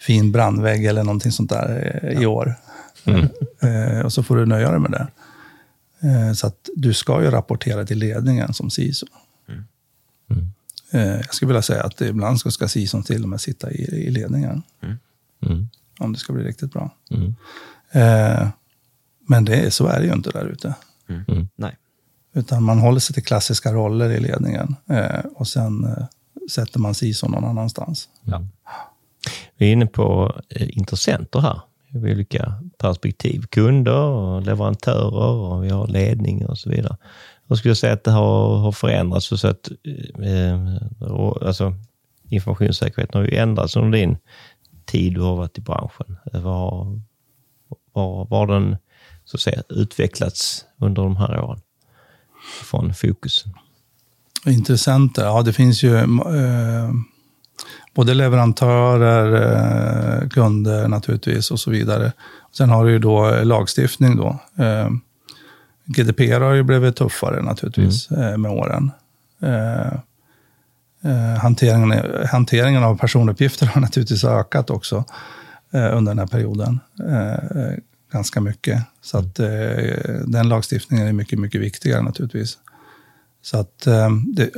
fin 0.01 0.31
brandvägg 0.31 0.85
eller 0.85 1.03
någonting 1.03 1.31
sånt 1.31 1.49
där 1.49 1.99
eh, 2.03 2.21
i 2.21 2.25
år. 2.25 2.55
Eh, 3.61 3.99
och 4.05 4.13
så 4.13 4.23
får 4.23 4.35
du 4.37 4.45
nöja 4.45 4.71
dig 4.71 4.79
med 4.79 4.91
det. 4.91 5.07
Så 6.35 6.47
att 6.47 6.69
du 6.75 6.93
ska 6.93 7.21
ju 7.23 7.29
rapportera 7.31 7.85
till 7.85 7.97
ledningen 7.97 8.53
som 8.53 8.69
CISO. 8.69 9.05
Eh, 10.91 11.01
jag 11.15 11.33
skulle 11.33 11.47
vilja 11.47 11.61
säga 11.61 11.83
att 11.83 12.01
ibland 12.01 12.39
ska, 12.39 12.51
ska 12.51 12.67
CISOn 12.67 13.03
till 13.03 13.23
och 13.23 13.29
med 13.29 13.41
sitta 13.41 13.71
i, 13.71 13.81
i 13.83 14.11
ledningen. 14.11 14.63
Mm. 14.83 15.67
Om 15.99 16.13
det 16.13 16.19
ska 16.19 16.33
bli 16.33 16.43
riktigt 16.43 16.71
bra. 16.73 16.91
Mm. 17.11 17.35
Eh, 17.91 18.47
men 19.27 19.45
det, 19.45 19.55
är- 19.55 19.69
så 19.69 19.87
är 19.87 19.99
det 19.99 20.05
ju 20.05 20.13
inte 20.13 20.29
där 20.31 20.45
ute. 20.45 20.73
Nej. 21.55 21.77
Utan 22.33 22.63
man 22.63 22.79
håller 22.79 22.99
sig 22.99 23.13
till 23.13 23.23
klassiska 23.23 23.73
roller 23.73 24.09
i 24.09 24.19
ledningen. 24.19 24.75
Eh, 24.89 25.25
och 25.35 25.47
sen 25.47 25.83
eh, 25.83 26.05
sätter 26.51 26.79
man 26.79 26.95
CISO 26.95 27.27
någon 27.27 27.45
annanstans. 27.45 28.09
Vi 29.57 29.67
är 29.67 29.71
inne 29.71 29.85
på 29.85 30.35
eh, 30.49 30.77
intressenter 30.77 31.39
här. 31.39 31.61
Vi 31.89 31.99
har 31.99 32.15
olika 32.15 32.53
perspektiv. 32.77 33.41
Kunder 33.41 33.99
och 33.99 34.41
leverantörer 34.41 35.29
och 35.29 35.63
vi 35.63 35.69
har 35.69 35.87
ledning 35.87 36.45
och 36.45 36.57
så 36.57 36.69
vidare. 36.69 36.97
Jag 37.47 37.57
skulle 37.57 37.75
säga 37.75 37.93
att 37.93 38.03
det 38.03 38.11
har, 38.11 38.57
har 38.57 38.71
förändrats 38.71 39.25
så 39.25 39.47
att 39.47 39.69
eh, 40.23 40.75
och, 41.11 41.47
alltså, 41.47 41.73
informationssäkerheten 42.29 43.21
har 43.21 43.27
ju 43.27 43.37
ändrats 43.37 43.75
under 43.75 43.97
din 43.97 44.17
tid 44.85 45.13
du 45.13 45.21
har 45.21 45.35
varit 45.35 45.57
i 45.57 45.61
branschen. 45.61 46.17
Var, 46.33 47.01
var, 47.93 48.25
var 48.25 48.47
den 48.47 48.77
så 49.25 49.37
att 49.37 49.41
säga, 49.41 49.63
utvecklats 49.69 50.65
under 50.77 51.01
de 51.01 51.15
här 51.15 51.39
åren? 51.39 51.61
Från 52.63 52.93
fokusen. 52.93 53.53
Intressenter, 54.45 55.23
ja 55.23 55.41
det 55.41 55.53
finns 55.53 55.83
ju 55.83 55.97
eh, 55.97 56.91
både 57.93 58.13
leverantörer, 58.13 59.33
eh, 60.21 60.29
kunder 60.29 60.87
naturligtvis 60.87 61.51
och 61.51 61.59
så 61.59 61.71
vidare. 61.71 62.11
Sen 62.51 62.69
har 62.69 62.85
du 62.85 62.91
ju 62.91 62.99
då 62.99 63.43
lagstiftning 63.43 64.17
då. 64.17 64.39
Eh, 64.63 64.89
GDPR 65.85 66.41
har 66.41 66.53
ju 66.53 66.63
blivit 66.63 66.95
tuffare 66.95 67.41
naturligtvis 67.41 68.11
mm. 68.11 68.41
med 68.41 68.51
åren. 68.51 68.91
Eh, 69.41 69.93
eh, 71.11 71.39
hanteringen, 71.41 72.03
hanteringen 72.31 72.83
av 72.83 72.97
personuppgifter 72.97 73.65
har 73.65 73.81
naturligtvis 73.81 74.23
ökat 74.23 74.69
också 74.69 75.03
eh, 75.71 75.97
under 75.97 76.11
den 76.11 76.19
här 76.19 76.27
perioden. 76.27 76.79
Ganska 78.15 78.41
mycket. 78.41 78.83
Så 79.01 79.17
att 79.17 79.39
eh, 79.39 79.47
den 80.25 80.49
lagstiftningen 80.49 81.07
är 81.07 81.13
mycket, 81.13 81.39
mycket 81.39 81.61
viktigare 81.61 82.01
naturligtvis. 82.01 82.57
Så 83.41 83.57
att, 83.57 83.87
eh, 83.87 84.09
det, 84.35 84.49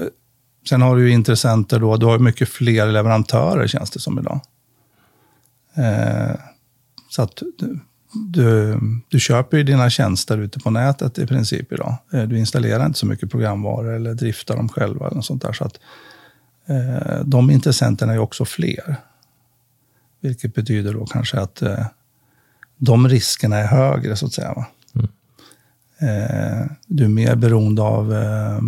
sen 0.70 0.82
har 0.82 0.96
du 0.96 1.08
ju 1.08 1.14
intressenter 1.14 1.80
då, 1.80 1.98
du 1.98 2.06
har 2.06 2.20
mycket 2.20 2.50
fler 2.50 2.92
leverantörer 2.92 3.68
känns 3.68 3.92
det 3.92 4.00
som 4.00 4.20
idag. 4.20 4.42
Eh, 5.74 6.36
så 7.10 7.22
att 7.22 7.42
du, 8.14 8.80
du 9.10 9.20
köper 9.20 9.58
ju 9.58 9.64
dina 9.64 9.90
tjänster 9.90 10.38
ute 10.38 10.60
på 10.60 10.70
nätet 10.70 11.20
i 11.20 11.28
princip 11.28 11.72
idag. 11.72 11.96
Eh, 12.14 12.24
du 12.24 12.40
installerar 12.40 12.86
inte 12.86 13.00
så 13.00 13.06
mycket 13.06 13.32
programvaror 13.32 13.94
eller 13.94 14.14
driftar 14.14 14.56
dem 14.56 14.70
själva. 14.70 15.08
Eller 15.08 15.22
sånt 15.22 15.42
där, 15.42 15.54
så 15.54 15.64
att, 15.64 15.80
eh, 16.66 17.24
de 17.26 17.52
intressenterna 17.52 18.14
är 18.14 18.20
också 18.20 18.46
fler. 18.46 18.96
Vilket 20.22 20.56
betyder 20.56 20.94
då 20.94 21.06
kanske 21.06 21.40
att 21.40 21.62
eh, 21.62 21.86
de 22.78 23.10
riskerna 23.10 23.58
är 23.58 23.68
högre, 23.68 24.16
så 24.16 24.26
att 24.26 24.34
säga. 24.34 24.54
Va? 24.54 24.66
Mm. 24.96 25.10
Eh, 26.00 26.68
du 26.88 27.04
är 27.04 27.10
mer 27.10 27.36
beroende 27.36 27.82
av 27.82 28.14
eh, 28.14 28.60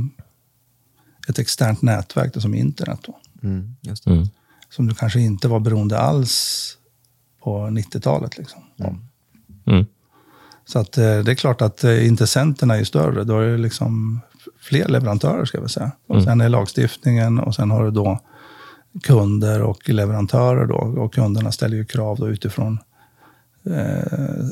ett 1.29 1.39
externt 1.39 1.81
nätverk, 1.81 2.41
som 2.41 2.53
internet. 2.53 2.99
Då. 3.05 3.19
Mm, 3.43 3.75
mm. 4.05 4.27
Som 4.69 4.87
du 4.87 4.95
kanske 4.95 5.19
inte 5.19 5.47
var 5.47 5.59
beroende 5.59 5.99
alls 5.99 6.65
på 7.43 7.57
90-talet. 7.57 8.37
Liksom. 8.37 8.61
Mm. 8.79 8.95
Mm. 9.65 9.85
Så 10.65 10.79
att, 10.79 10.97
eh, 10.97 11.19
det 11.19 11.31
är 11.31 11.35
klart 11.35 11.61
att 11.61 11.83
eh, 11.83 12.07
intressenterna 12.07 12.77
är 12.77 12.83
större. 12.83 13.23
Då 13.23 13.39
är 13.39 13.47
det 13.47 13.57
liksom 13.57 14.21
fler 14.59 14.87
leverantörer, 14.87 15.45
ska 15.45 15.61
vi 15.61 15.69
säga. 15.69 15.91
Och 16.07 16.15
mm. 16.15 16.25
Sen 16.25 16.41
är 16.41 16.49
lagstiftningen 16.49 17.39
och 17.39 17.55
sen 17.55 17.71
har 17.71 17.85
du 17.85 17.91
då 17.91 18.19
kunder 19.03 19.61
och 19.61 19.89
leverantörer. 19.89 20.65
Då, 20.65 20.75
och 20.75 21.13
kunderna 21.13 21.51
ställer 21.51 21.77
ju 21.77 21.85
krav 21.85 22.17
då 22.17 22.27
utifrån 22.29 22.79
eh, 23.65 24.45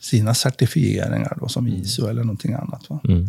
sina 0.00 0.34
certifieringar, 0.34 1.36
då, 1.40 1.48
som 1.48 1.66
mm. 1.66 1.78
ISO 1.78 2.06
eller 2.06 2.24
någonting 2.24 2.54
annat. 2.54 2.88
Mm. 3.08 3.28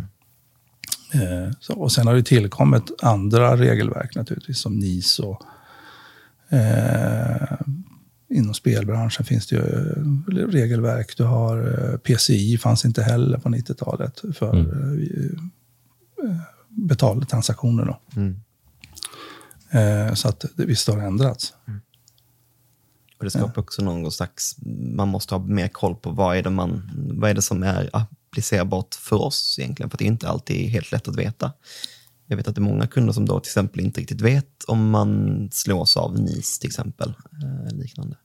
Eh, 1.14 1.52
så, 1.60 1.74
och 1.74 1.92
sen 1.92 2.08
har 2.08 2.16
det 2.16 2.24
tillkommit 2.24 2.92
andra 3.02 3.58
regelverk 3.58 4.16
naturligtvis, 4.16 4.60
som 4.60 4.80
NIS 4.80 5.20
och 5.20 5.44
eh, 6.50 7.58
inom 8.30 8.54
spelbranschen 8.54 9.26
finns 9.26 9.48
det 9.48 9.56
ju 9.56 9.62
eh, 9.62 10.48
regelverk. 10.48 11.18
Du 11.18 11.24
har 11.24 11.58
eh, 11.58 11.98
PCI, 11.98 12.58
fanns 12.58 12.86
inte 12.86 13.04
heller 13.04 13.38
på 13.38 13.50
90-talet 13.50 14.22
för 14.34 14.54
mm. 14.54 15.32
Betalda 16.70 17.26
transaktioner. 17.26 17.86
Då. 17.86 18.00
Mm. 18.16 18.36
Så 20.16 20.28
att 20.28 20.46
det, 20.56 20.66
visst 20.66 20.88
har 20.88 20.98
det 20.98 21.04
ändrats. 21.04 21.54
Mm. 21.68 21.80
Och 23.24 23.26
det 23.26 23.40
skapar 23.40 23.62
också 23.62 23.82
någon 23.82 24.12
slags, 24.12 24.56
man 24.96 25.08
måste 25.08 25.36
ha 25.36 25.46
mer 25.46 25.68
koll 25.68 25.96
på 25.96 26.10
vad 26.10 26.38
är 26.38 26.44
det, 26.44 26.50
man, 26.50 26.90
vad 27.14 27.30
är 27.30 27.34
det 27.34 27.42
som 27.42 27.64
är 27.64 27.90
applicerbart 27.94 28.96
för 28.96 29.22
oss 29.22 29.60
egentligen, 29.60 29.90
för 29.90 29.98
det 29.98 30.04
är 30.04 30.08
inte 30.08 30.30
alltid 30.30 30.70
helt 30.70 30.92
lätt 30.92 31.08
att 31.08 31.16
veta. 31.16 31.52
Jag 32.28 32.38
vet 32.38 32.48
att 32.48 32.56
det 32.56 32.60
är 32.60 32.64
många 32.64 32.88
kunder 32.88 33.14
som 33.14 33.26
då 33.26 33.40
till 33.40 33.50
exempel 33.50 33.82
inte 33.82 34.02
riktigt 34.02 34.22
vet 34.22 34.64
om 34.68 34.90
man 34.90 35.50
slås 35.52 35.98
av 35.98 36.20
NIS 36.20 36.60
till 36.60 36.70
exempel. 36.70 37.14
Eh, 37.44 37.76
liknande. 37.76 38.16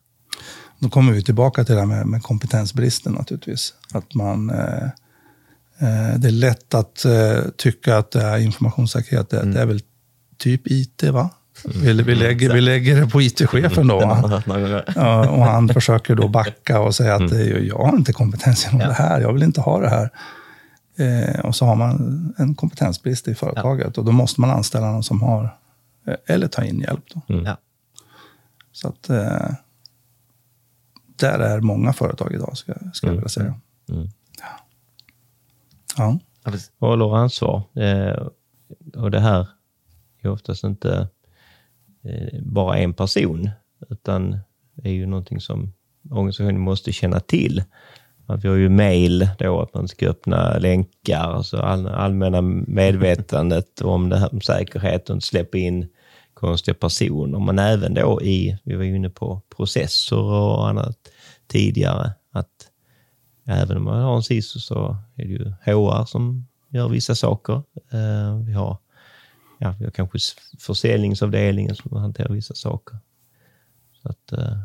Då 0.78 0.88
kommer 0.88 1.12
vi 1.12 1.22
tillbaka 1.22 1.64
till 1.64 1.74
det 1.74 1.80
här 1.80 1.86
med, 1.86 2.06
med 2.06 2.22
kompetensbristen 2.22 3.12
naturligtvis. 3.12 3.74
Att 3.92 4.14
man, 4.14 4.50
eh, 4.50 4.84
eh, 5.78 6.18
det 6.18 6.28
är 6.28 6.32
lätt 6.32 6.74
att 6.74 7.04
eh, 7.04 7.40
tycka 7.56 7.98
att 7.98 8.10
det 8.10 8.22
är 8.22 8.38
informationssäkerhet, 8.38 9.30
det, 9.30 9.40
mm. 9.40 9.54
det 9.54 9.60
är 9.60 9.66
väl 9.66 9.82
typ 10.36 10.62
IT 10.66 11.02
va? 11.02 11.30
Vi, 11.64 12.02
vi, 12.02 12.14
lägger, 12.14 12.52
vi 12.54 12.60
lägger 12.60 13.00
det 13.00 13.06
på 13.06 13.22
IT-chefen 13.22 13.86
då. 13.86 14.00
Ja, 14.96 15.28
och 15.28 15.44
han 15.44 15.68
försöker 15.68 16.14
då 16.14 16.28
backa 16.28 16.80
och 16.80 16.94
säga 16.94 17.14
att 17.14 17.32
mm. 17.32 17.66
jag 17.66 17.78
har 17.78 17.96
inte 17.96 18.12
kompetens 18.12 18.66
inom 18.66 18.78
det 18.78 18.92
här, 18.92 19.20
jag 19.20 19.32
vill 19.32 19.42
inte 19.42 19.60
ha 19.60 19.80
det 19.80 19.88
här. 19.88 20.10
Eh, 20.98 21.40
och 21.40 21.56
så 21.56 21.66
har 21.66 21.76
man 21.76 22.34
en 22.38 22.54
kompetensbrist 22.54 23.28
i 23.28 23.34
företaget 23.34 23.92
ja. 23.94 24.00
och 24.00 24.06
då 24.06 24.12
måste 24.12 24.40
man 24.40 24.50
anställa 24.50 24.92
någon 24.92 25.02
som 25.02 25.22
har, 25.22 25.56
eh, 26.06 26.14
eller 26.26 26.48
ta 26.48 26.64
in 26.64 26.80
hjälp. 26.80 27.04
Då. 27.14 27.34
Mm. 27.34 27.56
Så 28.72 28.88
att, 28.88 29.10
eh, 29.10 29.50
där 31.16 31.38
är 31.38 31.60
många 31.60 31.92
företag 31.92 32.34
idag, 32.34 32.56
ska, 32.56 32.74
ska 32.92 33.06
mm. 33.06 33.14
jag 33.16 33.20
vilja 33.20 33.28
säga. 33.28 33.54
Mm. 33.88 34.08
Ja. 35.96 36.18
ja. 36.44 36.52
Håller 36.78 37.16
ansvar. 37.16 37.62
Och 38.96 39.10
det 39.10 39.20
här 39.20 39.48
är 40.20 40.28
oftast 40.28 40.64
inte 40.64 41.08
Eh, 42.08 42.40
bara 42.42 42.78
en 42.78 42.94
person, 42.94 43.50
utan 43.90 44.38
det 44.74 44.88
är 44.88 44.92
ju 44.92 45.06
någonting 45.06 45.40
som 45.40 45.72
organisationen 46.10 46.60
måste 46.60 46.92
känna 46.92 47.20
till. 47.20 47.62
Att 48.26 48.44
vi 48.44 48.48
har 48.48 48.56
ju 48.56 48.68
mail 48.68 49.28
då, 49.38 49.60
att 49.60 49.74
man 49.74 49.88
ska 49.88 50.08
öppna 50.08 50.58
länkar, 50.58 51.32
alltså 51.32 51.56
all, 51.56 51.86
allmänna 51.86 52.40
medvetandet 52.42 53.80
om 53.84 54.08
det 54.08 54.18
här 54.18 54.28
med 54.32 54.42
säkerhet 54.42 55.10
och 55.10 55.14
inte 55.14 55.26
släppa 55.26 55.58
in 55.58 55.88
konstiga 56.34 56.74
personer. 56.74 57.38
Men 57.38 57.58
även 57.58 57.94
då 57.94 58.22
i, 58.22 58.58
vi 58.64 58.74
var 58.74 58.84
ju 58.84 58.96
inne 58.96 59.10
på 59.10 59.40
processer 59.56 60.22
och 60.22 60.68
annat 60.68 60.98
tidigare, 61.46 62.12
att 62.32 62.70
även 63.46 63.76
om 63.76 63.84
man 63.84 64.02
har 64.02 64.16
en 64.16 64.22
CISO 64.22 64.58
så 64.58 64.96
är 65.16 65.24
det 65.24 65.30
ju 65.30 65.52
HR 65.64 66.04
som 66.04 66.46
gör 66.68 66.88
vissa 66.88 67.14
saker. 67.14 67.54
Uh, 67.94 68.44
vi, 68.46 68.52
har, 68.52 68.78
ja, 69.58 69.74
vi 69.78 69.84
har 69.84 69.92
kanske 69.92 70.18
försäljningsavdelningen 70.58 71.74
som 71.74 71.96
hanterar 71.96 72.32
vissa 72.32 72.54
saker. 72.54 72.98
Så 74.02 74.08
att, 74.08 74.32
uh, 74.32 74.58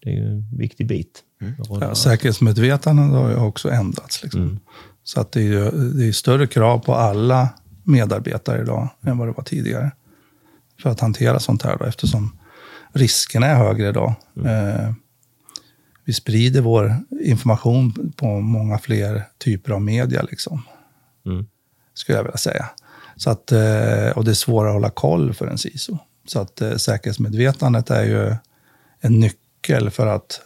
det 0.00 0.10
är 0.10 0.14
ju 0.14 0.28
en 0.28 0.56
viktig 0.56 0.86
bit. 0.86 1.22
Mm. 1.40 1.54
Ja, 1.80 1.94
säkerhetsmedvetandet 1.94 3.10
har 3.10 3.30
ju 3.30 3.36
också 3.36 3.70
ändrats. 3.70 4.22
Liksom. 4.22 4.42
Mm. 4.42 4.58
Så 5.04 5.20
att 5.20 5.32
det 5.32 5.40
är, 5.40 5.44
ju, 5.44 5.70
det 5.70 6.08
är 6.08 6.12
större 6.12 6.46
krav 6.46 6.78
på 6.78 6.94
alla 6.94 7.48
medarbetare 7.84 8.62
idag 8.62 8.88
än 9.02 9.18
vad 9.18 9.28
det 9.28 9.32
var 9.32 9.44
tidigare. 9.44 9.90
För 10.82 10.90
att 10.90 11.00
hantera 11.00 11.40
sånt 11.40 11.62
här 11.62 11.76
då, 11.78 11.84
eftersom 11.84 12.38
riskerna 12.92 13.46
är 13.46 13.56
högre 13.56 13.88
idag. 13.88 14.14
Mm. 14.36 14.68
Eh, 14.68 14.92
vi 16.04 16.12
sprider 16.12 16.60
vår 16.60 16.96
information 17.24 18.12
på 18.16 18.40
många 18.40 18.78
fler 18.78 19.24
typer 19.38 19.72
av 19.72 19.82
media. 19.82 20.22
Liksom. 20.22 20.62
Mm. 21.26 21.46
Skulle 21.94 22.18
jag 22.18 22.24
vilja 22.24 22.36
säga. 22.36 22.66
Så 23.18 23.30
att, 23.30 23.52
eh, 23.52 24.10
och 24.16 24.24
det 24.24 24.30
är 24.30 24.34
svårare 24.34 24.68
att 24.68 24.74
hålla 24.74 24.90
koll 24.90 25.34
för 25.34 25.46
en 25.46 25.58
CISO. 25.58 25.98
Så 26.26 26.40
att 26.40 26.60
eh, 26.60 26.76
säkerhetsmedvetandet 26.76 27.90
är 27.90 28.04
ju 28.04 28.34
en 29.00 29.20
nyckel 29.20 29.90
för 29.90 30.06
att 30.06 30.40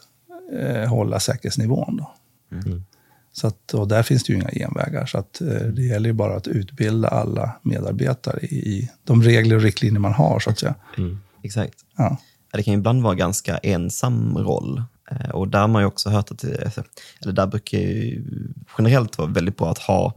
eh, 0.60 0.88
hålla 0.88 1.20
säkerhetsnivån. 1.20 1.96
Då. 1.96 2.14
Mm. 2.52 2.84
Så 3.32 3.46
att, 3.46 3.74
och 3.74 3.88
där 3.88 4.02
finns 4.02 4.24
det 4.24 4.32
ju 4.32 4.38
inga 4.38 4.50
genvägar. 4.50 5.06
Så 5.06 5.18
att, 5.18 5.40
det 5.72 5.82
gäller 5.82 6.08
ju 6.08 6.12
bara 6.12 6.36
att 6.36 6.46
utbilda 6.46 7.08
alla 7.08 7.60
medarbetare 7.62 8.40
i, 8.40 8.54
i 8.54 8.90
de 9.04 9.22
regler 9.22 9.56
och 9.56 9.62
riktlinjer 9.62 10.00
man 10.00 10.12
har. 10.12 10.40
så 10.40 10.50
att 10.50 10.58
säga. 10.58 10.74
Mm. 10.98 11.18
Exakt. 11.42 11.74
Ja. 11.96 12.16
Det 12.52 12.62
kan 12.62 12.74
ibland 12.74 13.02
vara 13.02 13.14
ganska 13.14 13.58
ensam 13.58 14.38
roll 14.38 14.82
och 15.32 15.48
där 15.48 15.60
har 15.60 15.68
man 15.68 15.82
ju 15.82 15.86
också 15.86 16.10
hört 16.10 16.30
att, 16.30 16.44
eller 16.44 17.32
där 17.32 17.46
brukar 17.46 17.78
ju 17.78 18.24
generellt 18.78 19.18
vara 19.18 19.28
väldigt 19.28 19.56
bra 19.56 19.70
att 19.70 19.78
ha 19.78 20.14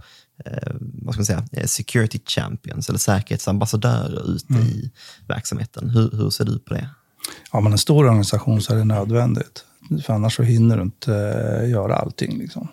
vad 0.78 1.13
ska 1.13 1.19
man 1.19 1.26
säga, 1.26 1.43
eh, 1.52 1.65
security 1.65 2.19
champions 2.26 2.89
eller 2.89 3.00
säkerhetsambassadörer 3.00 4.36
ute 4.36 4.54
mm. 4.54 4.65
i 4.65 4.91
verksamheten. 5.28 5.89
Hur, 5.89 6.12
hur 6.12 6.30
ser 6.30 6.45
du 6.45 6.60
på 6.60 6.74
det? 6.74 6.89
Ja, 7.52 7.60
men 7.60 7.71
en 7.71 7.78
stor 7.78 8.06
organisation 8.06 8.62
så 8.62 8.74
är 8.74 8.78
det 8.78 8.84
nödvändigt. 8.84 9.65
För 10.06 10.13
annars 10.13 10.36
så 10.36 10.43
hinner 10.43 10.78
du 10.78 10.84
inte 10.84 11.12
göra 11.71 11.95
allting. 11.95 12.38
Liksom. 12.38 12.67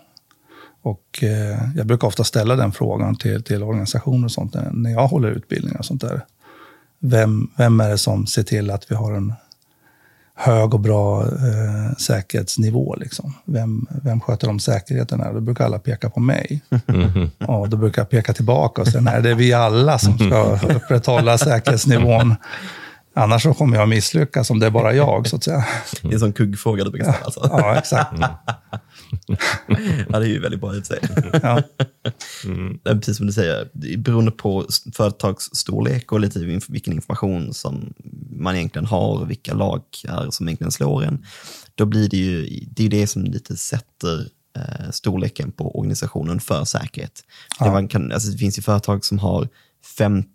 Och 0.83 1.23
eh, 1.23 1.59
jag 1.77 1.87
brukar 1.87 2.09
ofta 2.09 2.25
ställa 2.25 2.57
den 2.57 2.73
frågan 2.73 3.17
till, 3.17 3.43
till 3.43 3.63
organisationer 3.63 4.25
och 4.25 4.33
sånt 4.33 4.57
när 4.73 4.91
jag 4.91 5.09
håller 5.09 5.29
utbildningar 5.29 5.79
och 5.79 5.85
sånt 5.85 6.01
där. 6.01 6.25
Vem, 6.99 7.51
vem 7.57 7.81
är 7.81 7.91
det 7.91 7.99
som 7.99 8.27
ser 8.27 8.43
till 8.43 8.71
att 8.71 8.91
vi 8.91 8.95
har 8.95 9.13
en 9.13 9.35
hög 10.43 10.75
och 10.75 10.81
bra 10.81 11.23
eh, 11.23 11.97
säkerhetsnivå. 11.99 12.97
Liksom. 12.97 13.35
Vem, 13.45 13.87
vem 14.03 14.21
sköter 14.21 14.49
om 14.49 14.61
säkerheten? 14.61 15.21
Här? 15.21 15.33
Då 15.33 15.41
brukar 15.41 15.65
alla 15.65 15.79
peka 15.79 16.11
på 16.11 16.21
mig. 16.21 16.61
Mm. 16.89 17.31
Och 17.47 17.69
då 17.69 17.77
brukar 17.77 18.03
jag 18.03 18.11
peka 18.11 18.33
tillbaka 18.33 18.83
och 18.83 18.89
säga, 18.89 19.01
nej, 19.01 19.23
det 19.23 19.31
är 19.31 19.35
vi 19.35 19.53
alla 19.53 19.99
som 19.99 20.19
ska 20.19 20.59
upprätthålla 20.77 21.39
säkerhetsnivån. 21.39 22.35
Annars 23.15 23.43
så 23.43 23.55
kommer 23.55 23.77
jag 23.77 23.89
misslyckas 23.89 24.51
om 24.51 24.59
det 24.59 24.67
är 24.67 24.71
bara 24.71 24.95
jag, 24.95 25.29
så 25.29 25.37
att 25.37 25.45
säga. 25.45 25.65
Det 26.03 26.09
är 26.09 26.13
en 26.13 26.21
sån 26.21 26.33
kuggfråga 26.33 26.85
du 26.85 26.91
brukar 26.91 27.13
ställa. 27.13 27.25
Alltså. 27.25 27.49
Ja, 27.53 27.77
exakt. 27.79 28.13
ja, 30.09 30.19
det 30.19 30.27
är 30.27 30.31
ju 30.31 30.41
väldigt 30.41 30.61
bra 30.61 30.77
i 30.77 30.81
och 30.81 30.87
för 30.87 30.95
sig. 30.95 31.01
Ja, 31.43 31.63
Det 32.85 32.91
är 32.91 32.95
Precis 32.95 33.17
som 33.17 33.27
du 33.27 33.33
säger, 33.33 33.69
det 33.73 33.93
är 33.93 33.97
beroende 33.97 34.31
på 34.31 34.67
företagsstorlek 34.95 36.13
och 36.13 36.21
lite 36.21 36.39
vilken 36.69 36.93
information 36.93 37.55
som 37.55 37.95
man 38.31 38.57
egentligen 38.57 38.87
har 38.87 39.21
och 39.21 39.31
vilka 39.31 39.55
lagar 39.55 40.31
som 40.31 40.49
egentligen 40.49 40.73
slår 40.73 41.05
en. 41.05 41.25
Då 41.75 41.85
blir 41.85 42.09
det 42.09 42.17
ju 42.17 42.67
det, 42.71 42.85
är 42.85 42.89
det 42.89 43.07
som 43.07 43.25
lite 43.25 43.57
sätter 43.57 44.29
eh, 44.57 44.91
storleken 44.91 45.53
på 45.53 45.79
organisationen 45.79 46.41
för 46.41 46.65
säkerhet. 46.65 47.25
Det, 47.59 47.71
man 47.71 47.89
kan, 47.89 48.13
alltså 48.13 48.31
det 48.31 48.39
finns 48.39 48.59
ju 48.59 48.63
företag 48.63 49.05
som 49.05 49.19
har 49.19 49.49
50 49.97 50.29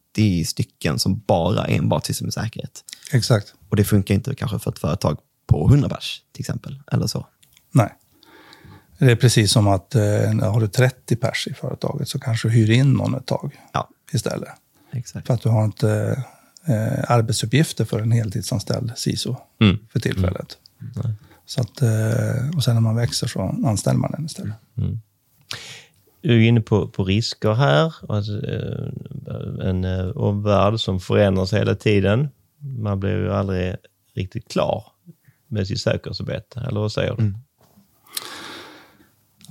stycken 0.46 1.00
som 1.00 1.20
bara 1.28 1.66
enbart 1.66 2.06
sysslar 2.06 2.26
med 2.26 2.34
säkerhet. 2.34 2.84
exakt. 3.12 3.54
Och 3.70 3.76
det 3.76 3.84
funkar 3.84 4.16
inte 4.16 4.36
kanske 4.36 4.60
för 4.60 4.72
ett 4.72 4.80
företag 4.80 5.18
på 5.48 5.68
100 5.68 5.90
pers 5.90 6.22
till 6.34 6.42
exempel. 6.42 6.80
Eller 6.92 7.08
så. 7.08 7.28
Nej. 7.72 7.94
Det 9.00 9.12
är 9.12 9.16
precis 9.16 9.52
som 9.52 9.68
att 9.68 9.96
eh, 9.96 10.02
har 10.52 10.60
du 10.62 10.68
30 10.68 11.16
pers 11.16 11.48
i 11.48 11.54
företaget 11.54 12.08
så 12.10 12.20
kanske 12.20 12.48
du 12.48 12.54
hyr 12.54 12.70
in 12.72 12.94
någon 12.94 13.16
ett 13.16 13.26
tag 13.26 13.56
Ja, 13.74 13.90
istället. 14.14 14.50
exakt. 14.94 15.28
För 15.28 15.34
att 15.34 15.42
du 15.42 15.50
har 15.50 15.66
inte 15.66 16.24
eh, 16.68 17.12
arbetsuppgifter 17.12 17.86
för 17.86 18.00
en 18.00 18.12
heltidsanställd 18.12 18.92
CISO 18.96 19.36
Mm. 19.62 19.78
för 19.94 20.00
tillfället. 20.00 20.58
Så 21.46 21.62
att, 21.62 21.82
eh, 21.82 22.56
och 22.56 22.64
sen 22.64 22.74
när 22.74 22.82
man 22.82 22.96
växer 22.96 23.28
så 23.28 23.42
anställer 23.66 24.00
man 24.00 24.12
den 24.12 24.26
istället. 24.26 24.56
Du 26.22 26.44
är 26.44 26.48
inne 26.48 26.62
på, 26.62 26.88
på 26.88 27.04
risker 27.04 27.54
här. 27.54 27.94
Alltså, 28.10 28.32
eh, 28.32 29.70
en 29.70 29.84
eh, 29.84 30.08
omvärld 30.08 30.80
som 30.80 31.00
förändras 31.00 31.54
hela 31.54 31.76
tiden. 31.76 32.30
Man 32.60 33.00
blir 33.00 33.18
ju 33.18 33.34
aldrig 33.34 33.76
riktigt 34.16 34.52
klar 34.52 34.84
med 35.48 35.68
sitt 35.68 35.82
säkerhetsarbete. 35.82 36.66
Eller 36.70 36.80
vad 36.80 36.92
säger 36.92 37.16
du? 37.16 37.34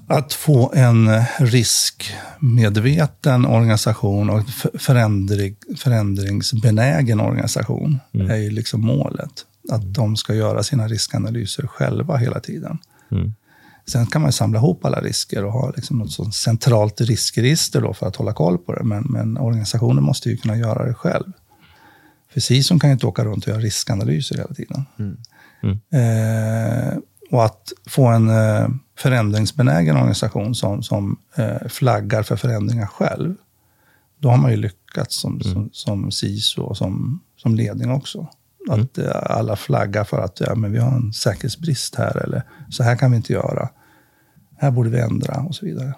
Att 0.09 0.33
få 0.33 0.72
en 0.74 1.09
riskmedveten 1.38 3.46
organisation 3.46 4.31
och 4.31 4.42
förändring, 4.79 5.57
förändringsbenägen 5.76 7.20
organisation 7.20 7.98
är 8.12 8.37
ju 8.37 8.50
liksom 8.50 8.81
målet. 8.81 9.46
Att 9.70 9.94
de 9.94 10.16
ska 10.16 10.35
göra 10.35 10.62
sina 10.62 10.88
riskanalyser 10.88 11.66
själva 11.66 12.16
hela 12.16 12.40
tiden. 12.40 12.79
Mm. 13.11 13.35
Sen 13.92 14.07
kan 14.07 14.22
man 14.22 14.33
samla 14.33 14.59
ihop 14.59 14.85
alla 14.85 15.01
risker 15.01 15.44
och 15.44 15.53
ha 15.53 15.72
liksom 15.77 15.99
något 15.99 16.12
sånt 16.12 16.35
centralt 16.35 17.01
riskregister 17.01 17.81
då 17.81 17.94
för 17.94 18.07
att 18.07 18.16
hålla 18.16 18.33
koll 18.33 18.59
på 18.59 18.72
det. 18.72 18.85
Men, 18.85 19.03
men 19.03 19.38
organisationen 19.38 20.05
måste 20.05 20.29
ju 20.31 20.37
kunna 20.37 20.57
göra 20.57 20.87
det 20.87 20.94
själv. 20.94 21.33
För 22.33 22.40
CISOn 22.40 22.79
kan 22.79 22.90
ju 22.90 22.92
inte 22.94 23.07
åka 23.07 23.25
runt 23.25 23.44
och 23.44 23.49
göra 23.49 23.61
riskanalyser 23.61 24.37
hela 24.37 24.55
tiden. 24.55 24.87
Eh, 26.01 26.99
och 27.31 27.44
att 27.44 27.72
få 27.87 28.07
en 28.07 28.29
eh, 28.31 28.68
förändringsbenägen 28.99 29.96
organisation 29.96 30.55
som, 30.55 30.83
som 30.83 31.18
eh, 31.37 31.68
flaggar 31.68 32.22
för 32.22 32.37
förändringar 32.37 32.87
själv. 32.87 33.35
Då 34.18 34.29
har 34.29 34.37
man 34.37 34.51
ju 34.51 34.57
lyckats 34.57 35.20
som, 35.20 35.40
som, 35.40 35.70
som 35.72 36.11
CISO 36.11 36.62
och 36.62 36.77
som, 36.77 37.20
som 37.37 37.55
ledning 37.55 37.90
också. 37.90 38.29
Att 38.68 38.98
eh, 38.98 39.11
alla 39.12 39.57
flaggar 39.57 40.05
för 40.05 40.20
att 40.20 40.40
ja, 40.40 40.55
men 40.55 40.72
vi 40.72 40.79
har 40.79 40.92
en 40.96 41.12
säkerhetsbrist 41.12 41.94
här 41.94 42.16
eller 42.24 42.42
så 42.70 42.83
här 42.83 42.96
kan 42.96 43.11
vi 43.11 43.16
inte 43.16 43.33
göra. 43.33 43.68
Här 44.57 44.70
borde 44.70 44.90
vi 44.90 44.98
ändra 45.00 45.40
och 45.40 45.55
så 45.55 45.66
vidare. 45.66 45.94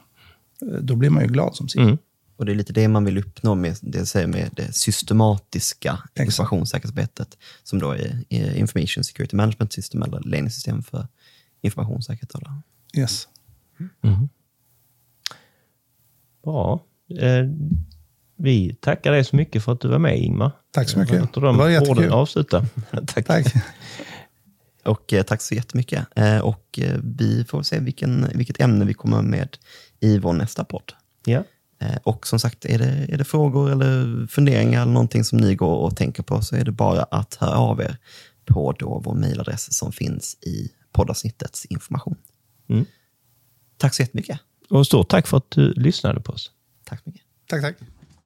Eh, 0.63 0.79
Då 0.81 0.97
blir 0.97 1.11
man 1.11 1.23
ju 1.23 1.29
glad 1.29 1.57
som 1.57 1.69
CISO. 1.69 1.83
Mm. 1.83 1.99
Och 2.37 2.47
det 2.47 2.53
är 2.53 2.57
lite 2.57 2.73
det 2.73 2.89
man 2.89 3.05
vill 3.05 3.19
uppnå 3.19 3.55
med 3.55 3.77
det, 3.83 4.07
säger 4.07 4.27
med 4.27 4.51
det 4.53 4.73
systematiska 4.73 5.99
informationssäkerhetsarbetet, 6.21 7.39
som 7.63 7.79
då 7.79 7.93
är, 7.93 8.25
Information 8.57 9.05
Security 9.05 9.37
Management 9.37 9.73
System 9.73 10.03
eller 10.03 10.21
ledningssystem 10.21 10.83
för 10.83 11.09
informationssäkerhet. 11.61 12.33
Yes. 12.97 13.29
Bra. 16.45 16.85
Eh, 17.21 17.45
vi 18.39 18.75
tackar 18.81 19.13
dig 19.13 19.25
så 19.25 19.37
mycket 19.37 19.65
för 19.65 19.73
att 19.73 19.81
du 19.81 19.89
var 19.89 19.99
med 19.99 20.19
Ingmar. 20.19 20.51
Tack 20.71 20.89
så 20.89 20.99
mycket. 20.99 21.33
De 21.33 21.41
Det 21.43 21.53
var 21.53 21.69
jättekul. 21.69 22.13
avsluta. 22.13 22.67
Tack. 23.07 23.27
Tack. 23.27 23.47
Och 24.85 25.13
eh, 25.13 25.23
tack 25.23 25.43
så 25.43 25.55
jättemycket. 25.55 26.07
Eh, 26.17 26.39
och 26.39 26.79
eh, 26.79 27.01
vi 27.03 27.45
får 27.45 27.63
se 27.63 27.81
vilken, 27.81 28.27
vilket 28.35 28.61
ämne 28.61 28.85
vi 28.85 28.95
kommer 28.95 29.23
med 29.23 29.57
i 30.01 30.19
vår 30.19 30.33
nästa 30.33 30.65
podd. 30.65 30.93
Ja. 31.25 31.45
Eh, 31.81 31.97
och 32.03 32.27
som 32.27 32.41
sagt, 32.41 32.65
är 32.65 32.79
det, 32.79 33.07
är 33.09 33.19
det 33.19 33.25
frågor 33.25 33.73
eller 33.73 34.27
funderingar 34.27 34.83
eller 34.83 34.93
någonting 34.93 35.25
som 35.25 35.39
ni 35.39 35.55
går 35.55 35.77
och 35.77 35.97
tänker 35.97 36.23
på 36.23 36.43
så 36.43 36.57
är 36.57 36.65
det 36.65 36.73
bara 36.73 37.03
att 37.03 37.35
höra 37.35 37.57
av 37.57 37.81
er 37.81 37.97
på 38.45 38.73
då 38.79 39.03
vår 39.05 39.15
mejladress 39.15 39.79
som 39.79 39.93
finns 39.93 40.35
i 40.41 40.71
poddavsnittets 40.93 41.65
information. 41.65 42.17
Mm. 42.69 42.85
Tack 43.77 43.95
så 43.95 44.03
jättemycket. 44.03 44.41
Och 44.71 44.87
stort 44.87 45.09
tack 45.09 45.27
för 45.27 45.37
att 45.37 45.51
du 45.51 45.73
lyssnade 45.73 46.21
på 46.21 46.33
oss. 46.33 46.51
Tack 46.85 47.03
så 47.03 47.11
mycket. 47.11 47.23
Tack, 47.47 47.63
tack. 47.63 47.77